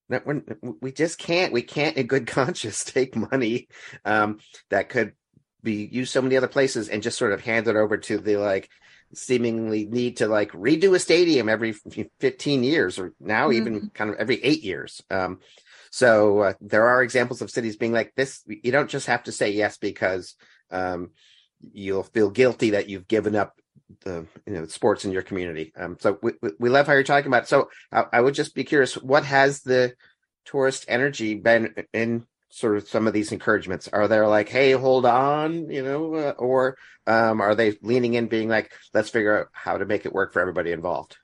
[0.09, 0.43] that we're,
[0.81, 1.53] we just can't.
[1.53, 3.69] We can't, in good conscience, take money
[4.05, 4.39] um,
[4.71, 5.13] that could
[5.63, 8.37] be used so many other places and just sort of hand it over to the
[8.37, 8.69] like
[9.15, 11.73] seemingly need to like redo a stadium every
[12.21, 13.57] 15 years or now mm-hmm.
[13.57, 15.03] even kind of every eight years.
[15.11, 15.41] Um,
[15.91, 18.43] so uh, there are examples of cities being like this.
[18.47, 20.35] You don't just have to say yes because
[20.71, 21.11] um,
[21.61, 23.59] you'll feel guilty that you've given up
[24.01, 25.73] the you know sports in your community.
[25.77, 27.45] Um, so we, we love how you're talking about.
[27.45, 27.49] It.
[27.49, 29.95] So I, I, would just be curious, what has the
[30.45, 33.89] tourist energy been in sort of some of these encouragements?
[33.89, 38.29] Are they like, hey, hold on, you know, uh, or um, are they leaning in,
[38.29, 41.17] being like, let's figure out how to make it work for everybody involved?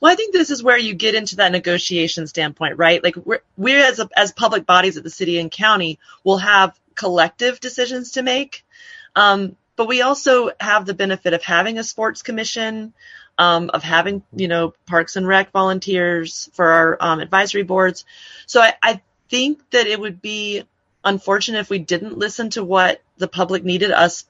[0.00, 3.02] Well, I think this is where you get into that negotiation standpoint, right?
[3.02, 6.78] Like we're, we as a, as public bodies at the city and county will have
[6.94, 8.64] collective decisions to make.
[9.16, 12.92] Um, but we also have the benefit of having a sports commission,
[13.38, 18.04] um, of having you know Parks and Rec volunteers for our um, advisory boards.
[18.46, 20.64] So I, I think that it would be
[21.04, 24.24] unfortunate if we didn't listen to what the public needed us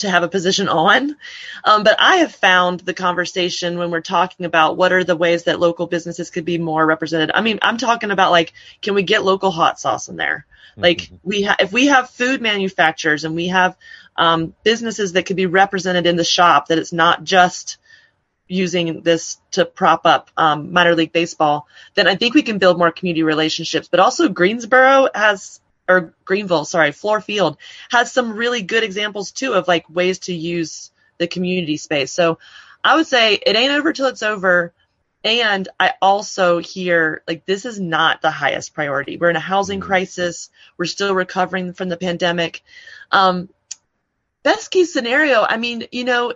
[0.00, 1.16] to have a position on.
[1.64, 5.44] Um, but I have found the conversation when we're talking about what are the ways
[5.44, 7.30] that local businesses could be more represented.
[7.32, 10.46] I mean, I'm talking about like, can we get local hot sauce in there?
[10.76, 11.16] Like mm-hmm.
[11.22, 13.76] we ha- if we have food manufacturers and we have
[14.16, 17.78] um, businesses that could be represented in the shop, that it's not just
[18.46, 22.78] using this to prop up um, minor league baseball, then I think we can build
[22.78, 23.88] more community relationships.
[23.88, 25.60] But also Greensboro has
[25.90, 27.56] or Greenville, sorry, Fluor Field
[27.90, 32.12] has some really good examples too of like ways to use the community space.
[32.12, 32.38] So
[32.84, 34.72] I would say it ain't over till it's over.
[35.22, 39.16] And I also hear like this is not the highest priority.
[39.16, 39.88] We're in a housing mm-hmm.
[39.88, 40.48] crisis.
[40.78, 42.62] We're still recovering from the pandemic.
[43.10, 43.48] Um,
[44.42, 46.34] best case scenario, I mean, you know,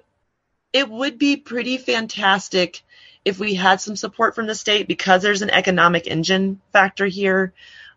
[0.73, 2.83] it would be pretty fantastic
[3.25, 7.55] if we had some support from the state because there's an economic engine factor here.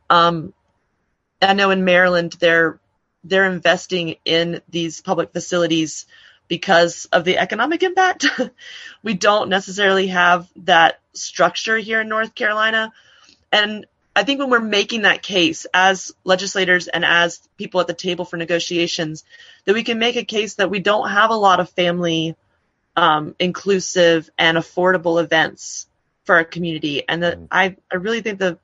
[0.10, 0.54] Um,
[1.42, 2.80] I know in Maryland they're
[3.24, 6.06] they're investing in these public facilities
[6.48, 8.26] because of the economic impact.
[9.04, 12.94] we don't necessarily have that structure here in North Carolina.
[13.52, 13.86] And
[14.16, 18.26] I think when we're making that case as legislators and as people at the table
[18.26, 19.24] for negotiations,
[19.66, 22.36] that we can make a case that we don't have a lot of family
[22.96, 25.88] um, inclusive and affordable events
[26.24, 27.08] for our community.
[27.08, 27.48] And that mm.
[27.52, 28.58] I, I really think the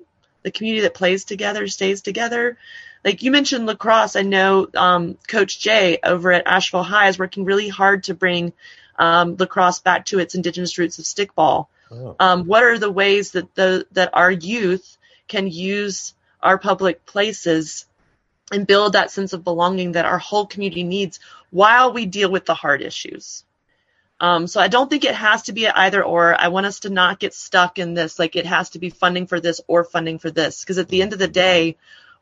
[0.43, 2.57] the community that plays together stays together.
[3.03, 7.43] Like you mentioned lacrosse, I know um, Coach Jay over at Asheville High is working
[7.43, 8.53] really hard to bring
[8.97, 11.67] um, lacrosse back to its indigenous roots of stickball.
[11.91, 12.15] Oh.
[12.19, 17.85] Um, what are the ways that the that our youth can use our public places
[18.51, 21.19] and build that sense of belonging that our whole community needs
[21.49, 23.43] while we deal with the hard issues?
[24.23, 26.33] Um, so I don't think it has to be an either or.
[26.33, 29.27] I want us to not get stuck in this, like it has to be funding
[29.27, 30.61] for this or funding for this.
[30.61, 31.75] Because at the end of the day,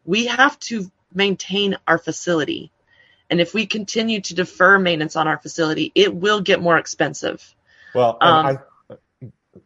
[0.04, 2.72] we have to maintain our facility.
[3.30, 7.54] And if we continue to defer maintenance on our facility, it will get more expensive.
[7.94, 8.96] Well, um, I,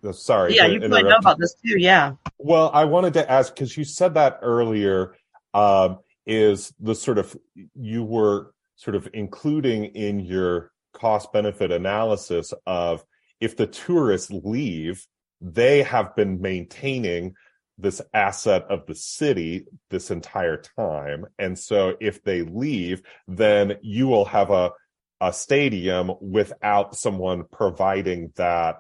[0.05, 0.57] uh, sorry.
[0.57, 1.79] Yeah, you might know about this too.
[1.79, 2.15] Yeah.
[2.38, 5.15] Well, I wanted to ask because you said that earlier.
[5.53, 7.38] Um, is the sort of
[7.75, 13.04] you were sort of including in your cost benefit analysis of
[13.39, 15.06] if the tourists leave,
[15.41, 17.36] they have been maintaining
[17.78, 21.26] this asset of the city this entire time.
[21.38, 24.72] And so if they leave, then you will have a,
[25.20, 28.78] a stadium without someone providing that,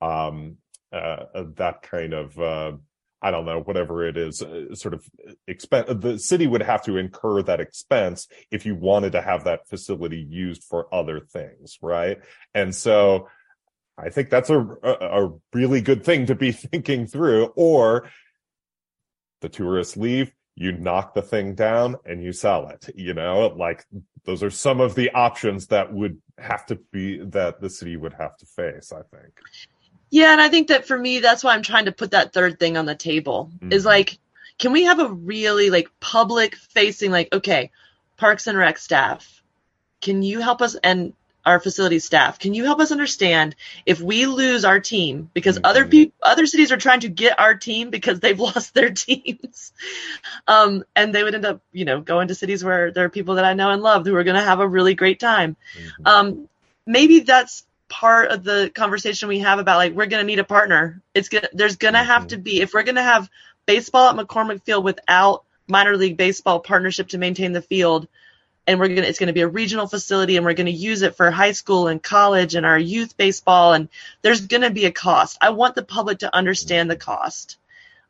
[0.00, 0.58] um,
[0.92, 1.24] uh,
[1.56, 2.72] that kind of, uh,
[3.22, 5.08] I don't know, whatever it is, uh, sort of
[5.46, 5.88] expense.
[5.88, 10.26] The city would have to incur that expense if you wanted to have that facility
[10.28, 12.18] used for other things, right?
[12.54, 13.28] And so
[13.98, 17.52] I think that's a, a, a really good thing to be thinking through.
[17.56, 18.10] Or
[19.40, 22.88] the tourists leave, you knock the thing down and you sell it.
[22.94, 23.84] You know, like
[24.24, 28.14] those are some of the options that would have to be that the city would
[28.14, 29.40] have to face, I think.
[30.10, 32.58] Yeah, and I think that for me, that's why I'm trying to put that third
[32.58, 33.50] thing on the table.
[33.56, 33.72] Mm-hmm.
[33.72, 34.18] Is like,
[34.58, 37.70] can we have a really like public facing, like, okay,
[38.16, 39.42] Parks and Rec staff,
[40.00, 41.12] can you help us and
[41.46, 43.54] our facility staff, can you help us understand
[43.86, 45.66] if we lose our team because mm-hmm.
[45.66, 49.72] other people, other cities are trying to get our team because they've lost their teams,
[50.48, 53.36] um, and they would end up, you know, going to cities where there are people
[53.36, 55.56] that I know and love who are going to have a really great time.
[55.78, 56.06] Mm-hmm.
[56.06, 56.48] Um,
[56.84, 60.44] maybe that's part of the conversation we have about like we're going to need a
[60.44, 61.02] partner.
[61.14, 62.28] It's gonna there's going to have mm-hmm.
[62.28, 63.30] to be if we're going to have
[63.66, 68.08] baseball at McCormick Field without minor league baseball partnership to maintain the field,
[68.66, 71.30] and we're gonna it's gonna be a regional facility, and we're gonna use it for
[71.30, 73.88] high school and college and our youth baseball, and
[74.22, 75.38] there's gonna be a cost.
[75.40, 77.58] I want the public to understand the cost,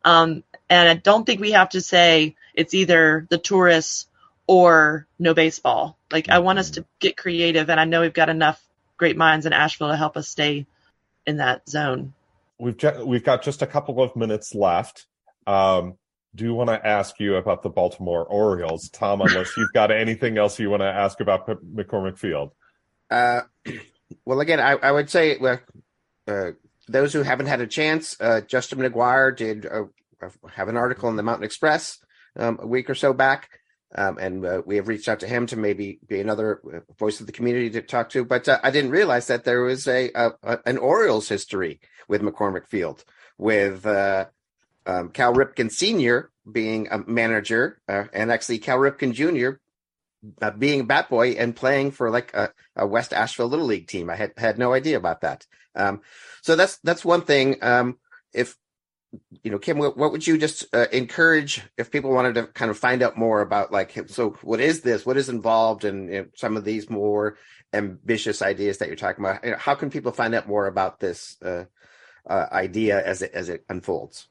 [0.04, 4.06] um, and I don't think we have to say it's either the tourists
[4.46, 5.98] or no baseball.
[6.10, 8.62] Like I want us to get creative, and I know we've got enough
[8.96, 10.66] great minds in Asheville to help us stay
[11.26, 12.12] in that zone.
[12.58, 15.06] We've ju- we've got just a couple of minutes left.
[15.46, 15.98] Um,
[16.34, 19.20] do want to ask you about the Baltimore Orioles, Tom?
[19.20, 22.52] Unless you've got anything else you want to ask about P- McCormick Field.
[23.10, 23.42] Uh,
[24.24, 25.56] well, again, I, I would say uh,
[26.26, 26.52] uh,
[26.88, 29.84] those who haven't had a chance, uh, Justin McGuire did uh,
[30.52, 31.98] have an article in the Mountain Xpress
[32.36, 33.48] um, a week or so back,
[33.96, 37.20] um, and uh, we have reached out to him to maybe be another uh, voice
[37.20, 38.24] of the community to talk to.
[38.24, 42.22] But uh, I didn't realize that there was a, a, a an Orioles history with
[42.22, 43.04] McCormick Field,
[43.38, 44.26] with uh,
[44.84, 46.30] um, Cal Ripken Sr.
[46.50, 49.58] being a manager, uh, and actually Cal Ripken Jr.
[50.42, 52.50] Uh, being a bat boy and playing for like a,
[52.86, 54.10] West Asheville Little League team.
[54.10, 55.46] I had had no idea about that.
[55.74, 56.02] Um,
[56.42, 57.56] so that's that's one thing.
[57.62, 57.98] Um,
[58.34, 58.56] if
[59.42, 62.78] you know, Kim, what, would you just uh, encourage if people wanted to kind of
[62.78, 65.06] find out more about like, so what is this?
[65.06, 67.36] What is involved in you know, some of these more
[67.72, 69.44] ambitious ideas that you're talking about?
[69.44, 71.64] You know, how can people find out more about this uh,
[72.28, 74.28] uh, idea as it as it unfolds?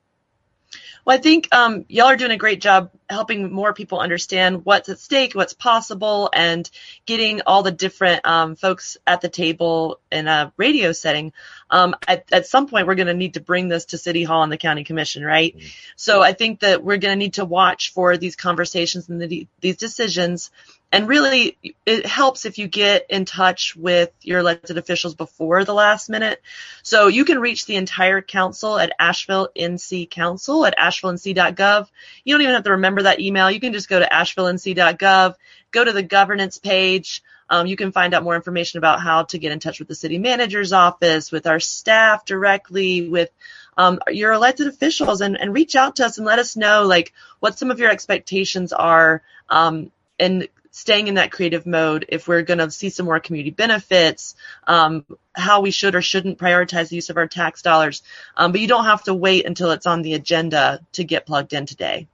[1.05, 4.89] Well, I think um, y'all are doing a great job helping more people understand what's
[4.89, 6.69] at stake, what's possible, and
[7.05, 11.31] getting all the different um, folks at the table in a radio setting.
[11.69, 14.43] Um, at, at, some point, we're going to need to bring this to City Hall
[14.43, 15.55] and the County Commission, right?
[15.55, 15.67] Mm-hmm.
[15.95, 19.47] So I think that we're going to need to watch for these conversations and the,
[19.61, 20.51] these decisions
[20.91, 25.73] and really it helps if you get in touch with your elected officials before the
[25.73, 26.41] last minute.
[26.83, 31.87] So you can reach the entire council at Asheville NC Council at ashevillenc.gov
[32.23, 33.51] You don't even have to remember that email.
[33.51, 35.35] You can just go to ashevillenc.gov
[35.75, 37.21] go to the governance page.
[37.49, 39.93] Um, you can find out more information about how to get in touch with the
[39.93, 43.29] city manager's office, with our staff directly, with
[43.77, 47.13] um, your elected officials, and, and reach out to us and let us know like
[47.39, 49.21] what some of your expectations are.
[49.49, 53.49] Um, and staying in that creative mode if we're going to see some more community
[53.49, 54.35] benefits,
[54.67, 58.03] um, how we should or shouldn't prioritize the use of our tax dollars.
[58.35, 61.53] Um, but you don't have to wait until it's on the agenda to get plugged
[61.53, 62.09] in today.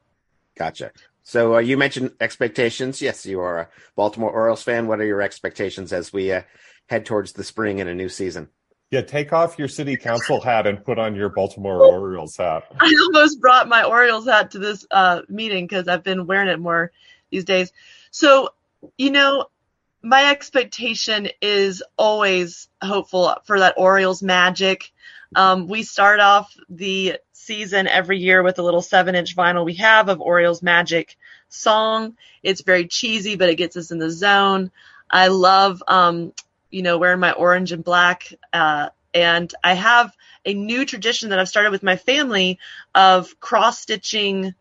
[0.55, 0.91] Gotcha.
[1.23, 3.01] So uh, you mentioned expectations.
[3.01, 4.85] Yes, you are a Baltimore Orioles fan.
[4.85, 6.43] What are your expectations as we uh,
[6.87, 8.49] head towards the spring and a new season?
[8.91, 12.65] Yeah, take off your city council hat and put on your Baltimore Orioles hat.
[12.79, 16.59] I almost brought my Orioles hat to this uh, meeting because I've been wearing it
[16.59, 16.91] more
[17.31, 17.71] these days.
[18.11, 18.49] So,
[18.97, 19.47] you know,
[20.03, 24.91] my expectation is always hopeful for that Orioles magic.
[25.35, 29.75] Um, we start off the season every year with a little seven inch vinyl we
[29.75, 31.17] have of Orioles magic
[31.49, 32.17] song.
[32.43, 34.71] It's very cheesy, but it gets us in the zone.
[35.09, 36.33] I love, um,
[36.69, 38.33] you know, wearing my orange and black.
[38.51, 42.59] Uh, and I have a new tradition that I've started with my family
[42.95, 44.53] of cross stitching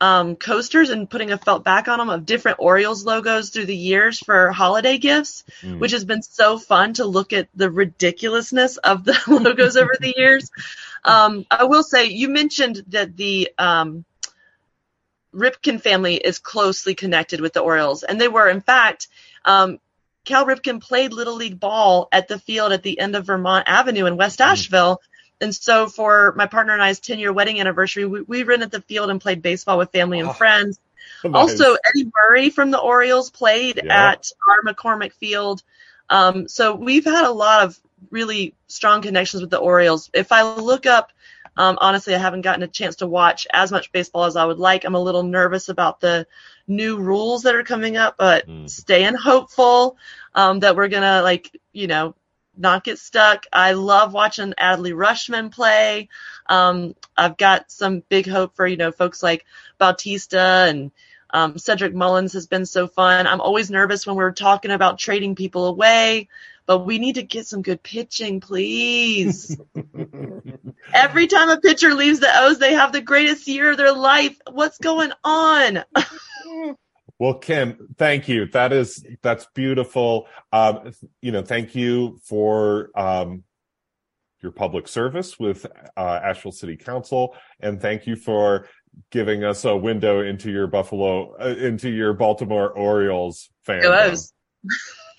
[0.00, 3.76] um, coasters and putting a felt back on them of different Orioles logos through the
[3.76, 5.78] years for holiday gifts, mm.
[5.78, 10.14] which has been so fun to look at the ridiculousness of the logos over the
[10.16, 10.50] years.
[11.04, 14.04] Um, I will say, you mentioned that the um,
[15.34, 19.08] Ripken family is closely connected with the Orioles, and they were, in fact,
[19.44, 19.78] um,
[20.24, 24.06] Cal Ripken played Little League ball at the field at the end of Vermont Avenue
[24.06, 24.98] in West mm.
[25.44, 28.80] And so for my partner and I's 10 year wedding anniversary, we, we rented the
[28.80, 30.80] field and played baseball with family and oh, friends.
[31.22, 31.34] Nice.
[31.34, 34.12] Also, Eddie Murray from the Orioles played yeah.
[34.12, 35.62] at our McCormick Field.
[36.08, 37.78] Um, so we've had a lot of
[38.10, 40.08] really strong connections with the Orioles.
[40.14, 41.12] If I look up,
[41.58, 44.58] um, honestly, I haven't gotten a chance to watch as much baseball as I would
[44.58, 44.84] like.
[44.84, 46.26] I'm a little nervous about the
[46.66, 48.68] new rules that are coming up, but mm.
[48.68, 49.98] staying hopeful
[50.34, 52.14] um, that we're gonna like, you know,
[52.56, 53.46] not get stuck.
[53.52, 56.08] I love watching Adley Rutschman play.
[56.46, 59.44] Um, I've got some big hope for, you know, folks like
[59.78, 60.90] Bautista and
[61.30, 63.26] um, Cedric Mullins has been so fun.
[63.26, 66.28] I'm always nervous when we're talking about trading people away,
[66.64, 69.60] but we need to get some good pitching, please.
[70.94, 74.38] Every time a pitcher leaves the O's, they have the greatest year of their life.
[74.50, 75.84] What's going on?
[77.18, 78.46] Well, Kim, thank you.
[78.46, 80.26] That is that's beautiful.
[80.52, 80.92] Um,
[81.22, 83.44] you know, thank you for um,
[84.42, 85.64] your public service with
[85.96, 88.68] uh, Asheville City Council, and thank you for
[89.10, 93.84] giving us a window into your Buffalo, uh, into your Baltimore Orioles fan.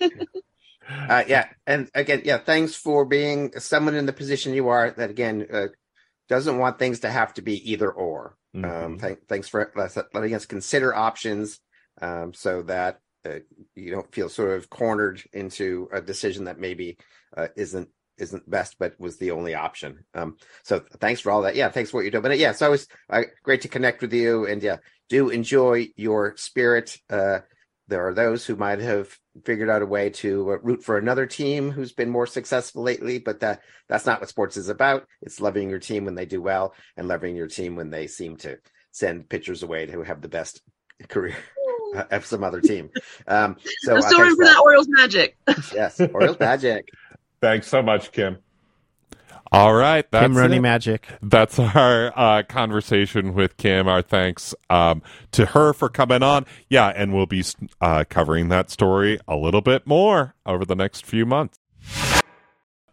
[0.00, 4.90] uh, yeah, and again, yeah, thanks for being someone in the position you are.
[4.90, 5.66] That again uh,
[6.28, 8.36] doesn't want things to have to be either or.
[8.54, 8.84] Mm-hmm.
[8.84, 9.72] Um, th- thanks for
[10.12, 11.60] letting us consider options
[12.00, 13.38] um, so that uh,
[13.74, 16.96] you don't feel sort of cornered into a decision that maybe
[17.36, 17.88] uh, isn't
[18.18, 20.04] isn't best, but was the only option.
[20.14, 21.54] Um, so thanks for all that.
[21.54, 22.22] Yeah, thanks for what you're doing.
[22.22, 24.78] But uh, yeah, it's uh, great to connect with you, and yeah,
[25.08, 26.98] do enjoy your spirit.
[27.10, 27.40] Uh,
[27.88, 31.26] there are those who might have figured out a way to uh, root for another
[31.26, 35.06] team who's been more successful lately, but that that's not what sports is about.
[35.22, 38.36] It's loving your team when they do well and loving your team when they seem
[38.38, 38.58] to
[38.92, 40.62] send pitchers away to have the best
[41.08, 41.36] career
[42.10, 42.90] of some other team.
[43.26, 45.36] Um, so I'm still rooting for that Orioles magic.
[45.74, 46.88] Yes, Orioles magic.
[47.40, 48.38] Thanks so much, Kim.
[49.52, 50.60] All right, that's Kim Rooney it.
[50.60, 51.06] magic.
[51.22, 53.86] That's our uh, conversation with Kim.
[53.86, 56.46] Our thanks um, to her for coming on.
[56.68, 57.44] Yeah, and we'll be
[57.80, 61.58] uh, covering that story a little bit more over the next few months.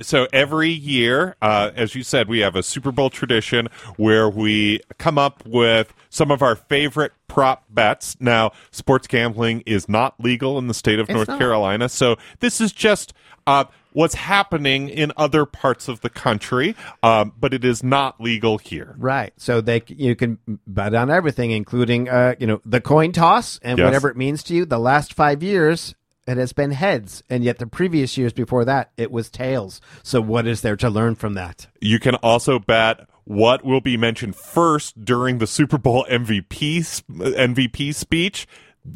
[0.01, 4.81] So every year, uh, as you said, we have a Super Bowl tradition where we
[4.97, 8.17] come up with some of our favorite prop bets.
[8.19, 11.39] Now, sports gambling is not legal in the state of It's North not.
[11.39, 13.13] Carolina, so this is just
[13.45, 18.57] uh, what's happening in other parts of the country, um, but it is not legal
[18.57, 18.95] here.
[18.97, 19.33] Right.
[19.37, 23.77] So they you can bet on everything, including uh, you know the coin toss and
[23.77, 23.85] Yes.
[23.85, 24.65] whatever it means to you.
[24.65, 25.93] The last five years.
[26.25, 29.81] It has been heads, and yet the previous years before that, it was tails.
[30.03, 31.67] So, what is there to learn from that?
[31.81, 37.93] You can also bet what will be mentioned first during the Super Bowl MVP MVP
[37.93, 38.47] speech.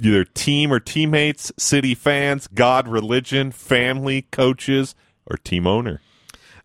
[0.04, 6.02] Either team or teammates, city fans, God, religion, family, coaches, or team owner.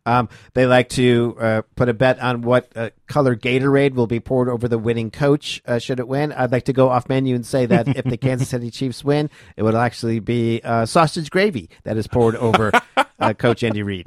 [0.04, 4.20] Um, they like to uh, put a bet on what uh, color Gatorade will be
[4.20, 6.32] poured over the winning coach uh, should it win.
[6.32, 9.30] I'd like to go off menu and say that if the Kansas City Chiefs win,
[9.56, 12.72] it will actually be uh, sausage gravy that is poured over
[13.20, 14.06] uh, Coach Andy Reid.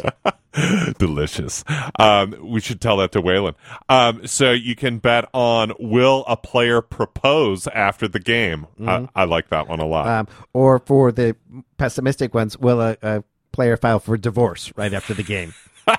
[0.98, 1.64] Delicious.
[2.00, 3.56] Um, we should tell that to Waylon.
[3.90, 8.68] Um, so you can bet on will a player propose after the game.
[8.86, 10.08] I, I like that one a lot.
[10.08, 11.36] Um, or for the
[11.78, 15.54] pessimistic ones, will a, a player file for divorce right after the game?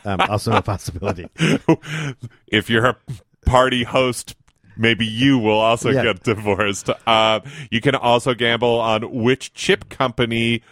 [0.05, 1.29] Um, also a possibility.
[2.49, 2.97] if you're a
[3.45, 4.35] party host,
[4.77, 6.03] maybe you will also Yeah.
[6.05, 6.91] get divorced.
[7.07, 10.63] Uh, you can also gamble on which chip company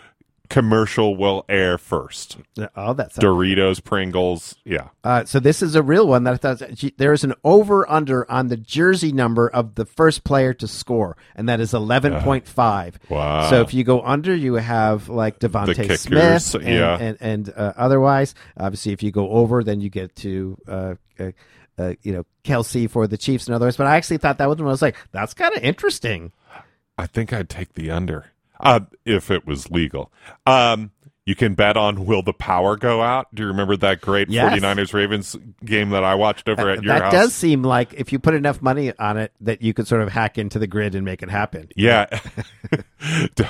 [0.49, 2.39] commercial will air first.
[2.77, 4.89] Oh, that's Doritos, Pringles, yeah.
[5.03, 6.63] Uh, so this is a real one that I thought
[6.97, 11.17] there is an over under on the jersey number of the first player to score,
[11.35, 12.99] and that is eleven point five.
[13.09, 13.51] Wow.
[13.51, 16.99] So if you go under, you have like DeVonta kickers, Smith, and, yeah.
[16.99, 18.35] and and uh, otherwise.
[18.57, 20.57] Obviously, if you go over, then you get to.
[20.69, 21.31] Uh, uh,
[21.77, 24.59] uh, you know Kelce for the Chiefs and others, but I actually thought that was
[24.59, 26.31] when I was like, "That's kind of interesting."
[26.97, 28.27] I think I'd take the under
[28.61, 30.13] uh, if it was legal.
[30.47, 30.91] Um,
[31.27, 33.35] you can bet on will the power go out.
[33.35, 34.61] Do you remember that great Yes.
[34.61, 35.35] 49ers Ravens
[35.65, 37.13] game that I watched over at your house?
[37.13, 40.03] that does seem like if you put enough money on it, that you could sort
[40.03, 41.69] of hack into the grid and make it happen.
[41.77, 42.07] Yeah.
[43.35, 43.49] don't,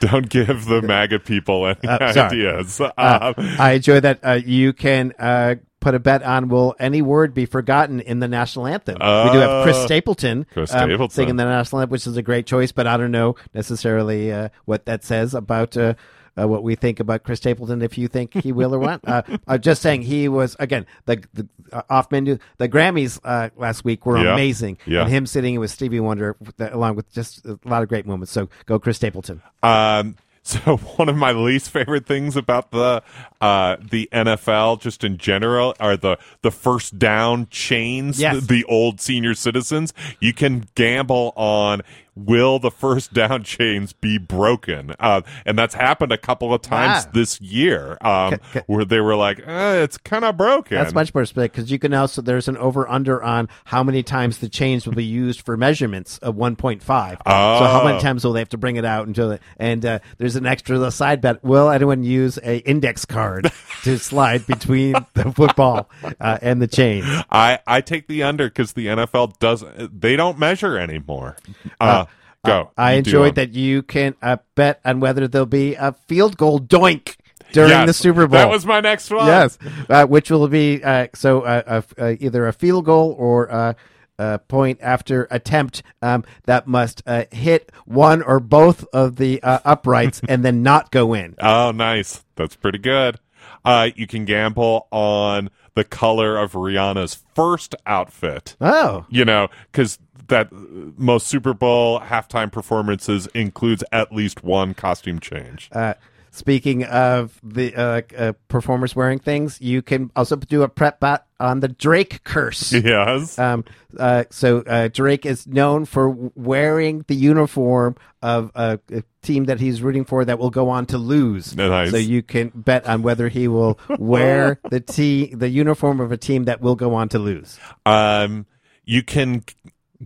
[0.00, 2.80] don't give the MAGA people any Uh, ideas.
[2.80, 7.00] Uh, Um, I enjoy that uh, you can uh, put a bet on will any
[7.00, 8.94] word be forgotten in the national anthem.
[8.94, 9.86] we do have Chris Oh.
[9.86, 11.10] Stapleton, Chris um, Stapleton.
[11.14, 14.48] singing the national anthem, which is a great choice, but I don't know necessarily uh,
[14.64, 15.76] what that says about.
[15.76, 15.94] Uh,
[16.38, 19.08] uh, what we think about Chris Stapleton, if you think he will or won't.
[19.08, 22.36] Uh, I'm just saying he was again the, the uh, off menu.
[22.58, 24.34] The Grammys uh, last week were Yeah.
[24.34, 25.02] amazing, Yeah.
[25.04, 28.32] and him sitting with Stevie Wonder, along with just a lot of great moments.
[28.32, 29.40] So go, Chris Stapleton.
[29.62, 30.16] Um,
[30.46, 33.02] so one of my least favorite things about the
[33.40, 38.20] uh, the NFL, just in general, are the the first down chains.
[38.20, 38.36] Yes.
[38.36, 39.92] The, the old senior citizens.
[40.20, 41.82] You can gamble on
[42.16, 47.04] will the first down chains be broken, uh, and that's happened a couple of times
[47.06, 47.10] Wow.
[47.14, 50.94] this year, um, Ca- ca- where they were like, eh, "It's kind of broken." That's
[50.94, 54.38] much more specific because you can also there's an over under on how many times
[54.38, 57.18] the chains will be used for measurements of 1.5.
[57.26, 58.00] So how many Oh.
[58.00, 60.76] times will they have to bring it out until it, and uh, there's an extra
[60.76, 61.44] little side bet.
[61.44, 63.52] Will anyone use a index card
[63.84, 65.90] to slide between the football
[66.20, 67.04] uh, and the chain?
[67.30, 70.00] I I take the under because the NFL doesn't.
[70.00, 71.36] They don't measure anymore.
[71.80, 72.05] Uh,
[72.46, 72.70] go.
[72.76, 76.58] I do enjoyed that you can uh, bet on whether there'll be a field goal
[76.58, 77.16] doink
[77.52, 78.38] during Yes, the Super Bowl.
[78.38, 79.26] That was my next one.
[79.26, 83.52] Yes, uh, which will be uh, so uh, uh, uh, either a field goal or
[83.52, 83.74] uh,
[84.18, 89.58] a point after attempt um, that must uh, hit one or both of the uh,
[89.64, 91.34] uprights and then not go in.
[91.40, 92.24] Oh, nice.
[92.36, 93.18] That's pretty good.
[93.64, 98.56] Uh, you can gamble on the color of Rihanna's first outfit.
[98.60, 105.20] Oh, You know, because that most Super Bowl halftime performances includes at least one costume
[105.20, 105.68] change.
[105.72, 105.94] uh,
[106.36, 111.26] speaking of the uh, uh, performers wearing things, you can also do a prep bet
[111.40, 112.72] on the Drake curse.
[112.86, 113.38] Yes.
[113.38, 113.64] Um,
[113.98, 119.58] uh, so uh, Drake is known for wearing the uniform of a, a team that
[119.58, 121.56] he's rooting for that will go on to lose.
[121.56, 121.90] Nice.
[121.90, 126.16] So you can bet on whether he will wear the te- the uniform of a
[126.16, 127.58] team that will go on to lose.
[127.86, 128.46] Um,
[128.84, 129.42] you can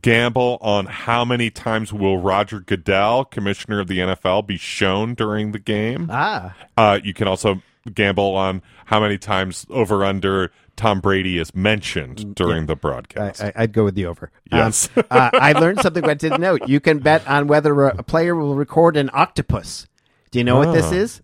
[0.00, 5.52] gamble on how many times will Roger Goodell, commissioner of the NFL, be shown during
[5.52, 6.08] the game.
[6.10, 7.62] Ah, Uh, you can also
[7.94, 13.42] gamble on how many times over under Tom Brady is mentioned during the broadcast.
[13.42, 14.30] I, I'd go with the over.
[14.50, 14.88] Yes.
[14.96, 16.56] Um, uh, I learned something I didn't know.
[16.66, 19.86] You can bet on whether a, player will record an octopus.
[20.30, 20.94] Do you know what this Oh.
[20.94, 21.22] is?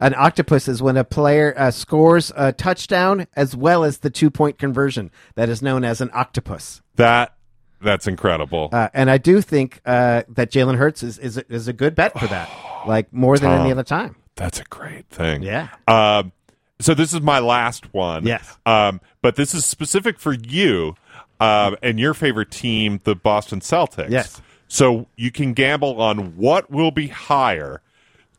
[0.00, 4.30] An octopus is when a player uh, scores a touchdown as well as the two
[4.30, 5.10] point conversion.
[5.34, 6.80] That is known as an octopus.
[6.96, 7.34] that
[7.80, 8.68] that's incredible.
[8.72, 11.94] Uh, and I do think uh, that Jalen Hurts is, is, a, is a good
[11.94, 12.50] bet for that,
[12.86, 14.16] like more than any other time.
[14.36, 15.42] That's a great thing.
[15.42, 15.68] Yeah.
[15.86, 16.32] Um,
[16.80, 18.24] so this is my last one.
[18.24, 18.56] Yes.
[18.64, 20.94] Um, but this is specific for you
[21.40, 24.10] um, and your favorite team, the Boston Celtics.
[24.10, 24.40] Yes.
[24.68, 27.80] So you can gamble on what will be higher,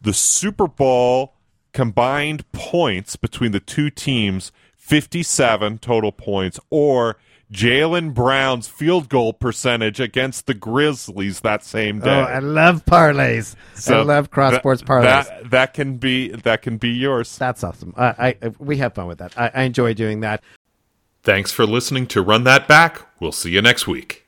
[0.01, 1.33] the Super Bowl
[1.73, 7.17] combined points between the two teams, fifty-seven total points, or
[7.51, 12.11] Jaylen Brown's field goal percentage against the Grizzlies that same oh, day.
[12.11, 13.55] Oh, I love parlays.
[13.87, 15.27] I love cross that- sports parlays.
[15.27, 17.35] That, that can be that can be yours.
[17.37, 17.93] That's awesome.
[17.97, 19.37] I, I we have fun with that.
[19.37, 20.43] I, I enjoy doing that.
[21.23, 23.01] Thanks for listening to Run That Back.
[23.19, 24.25] We'll see you next week.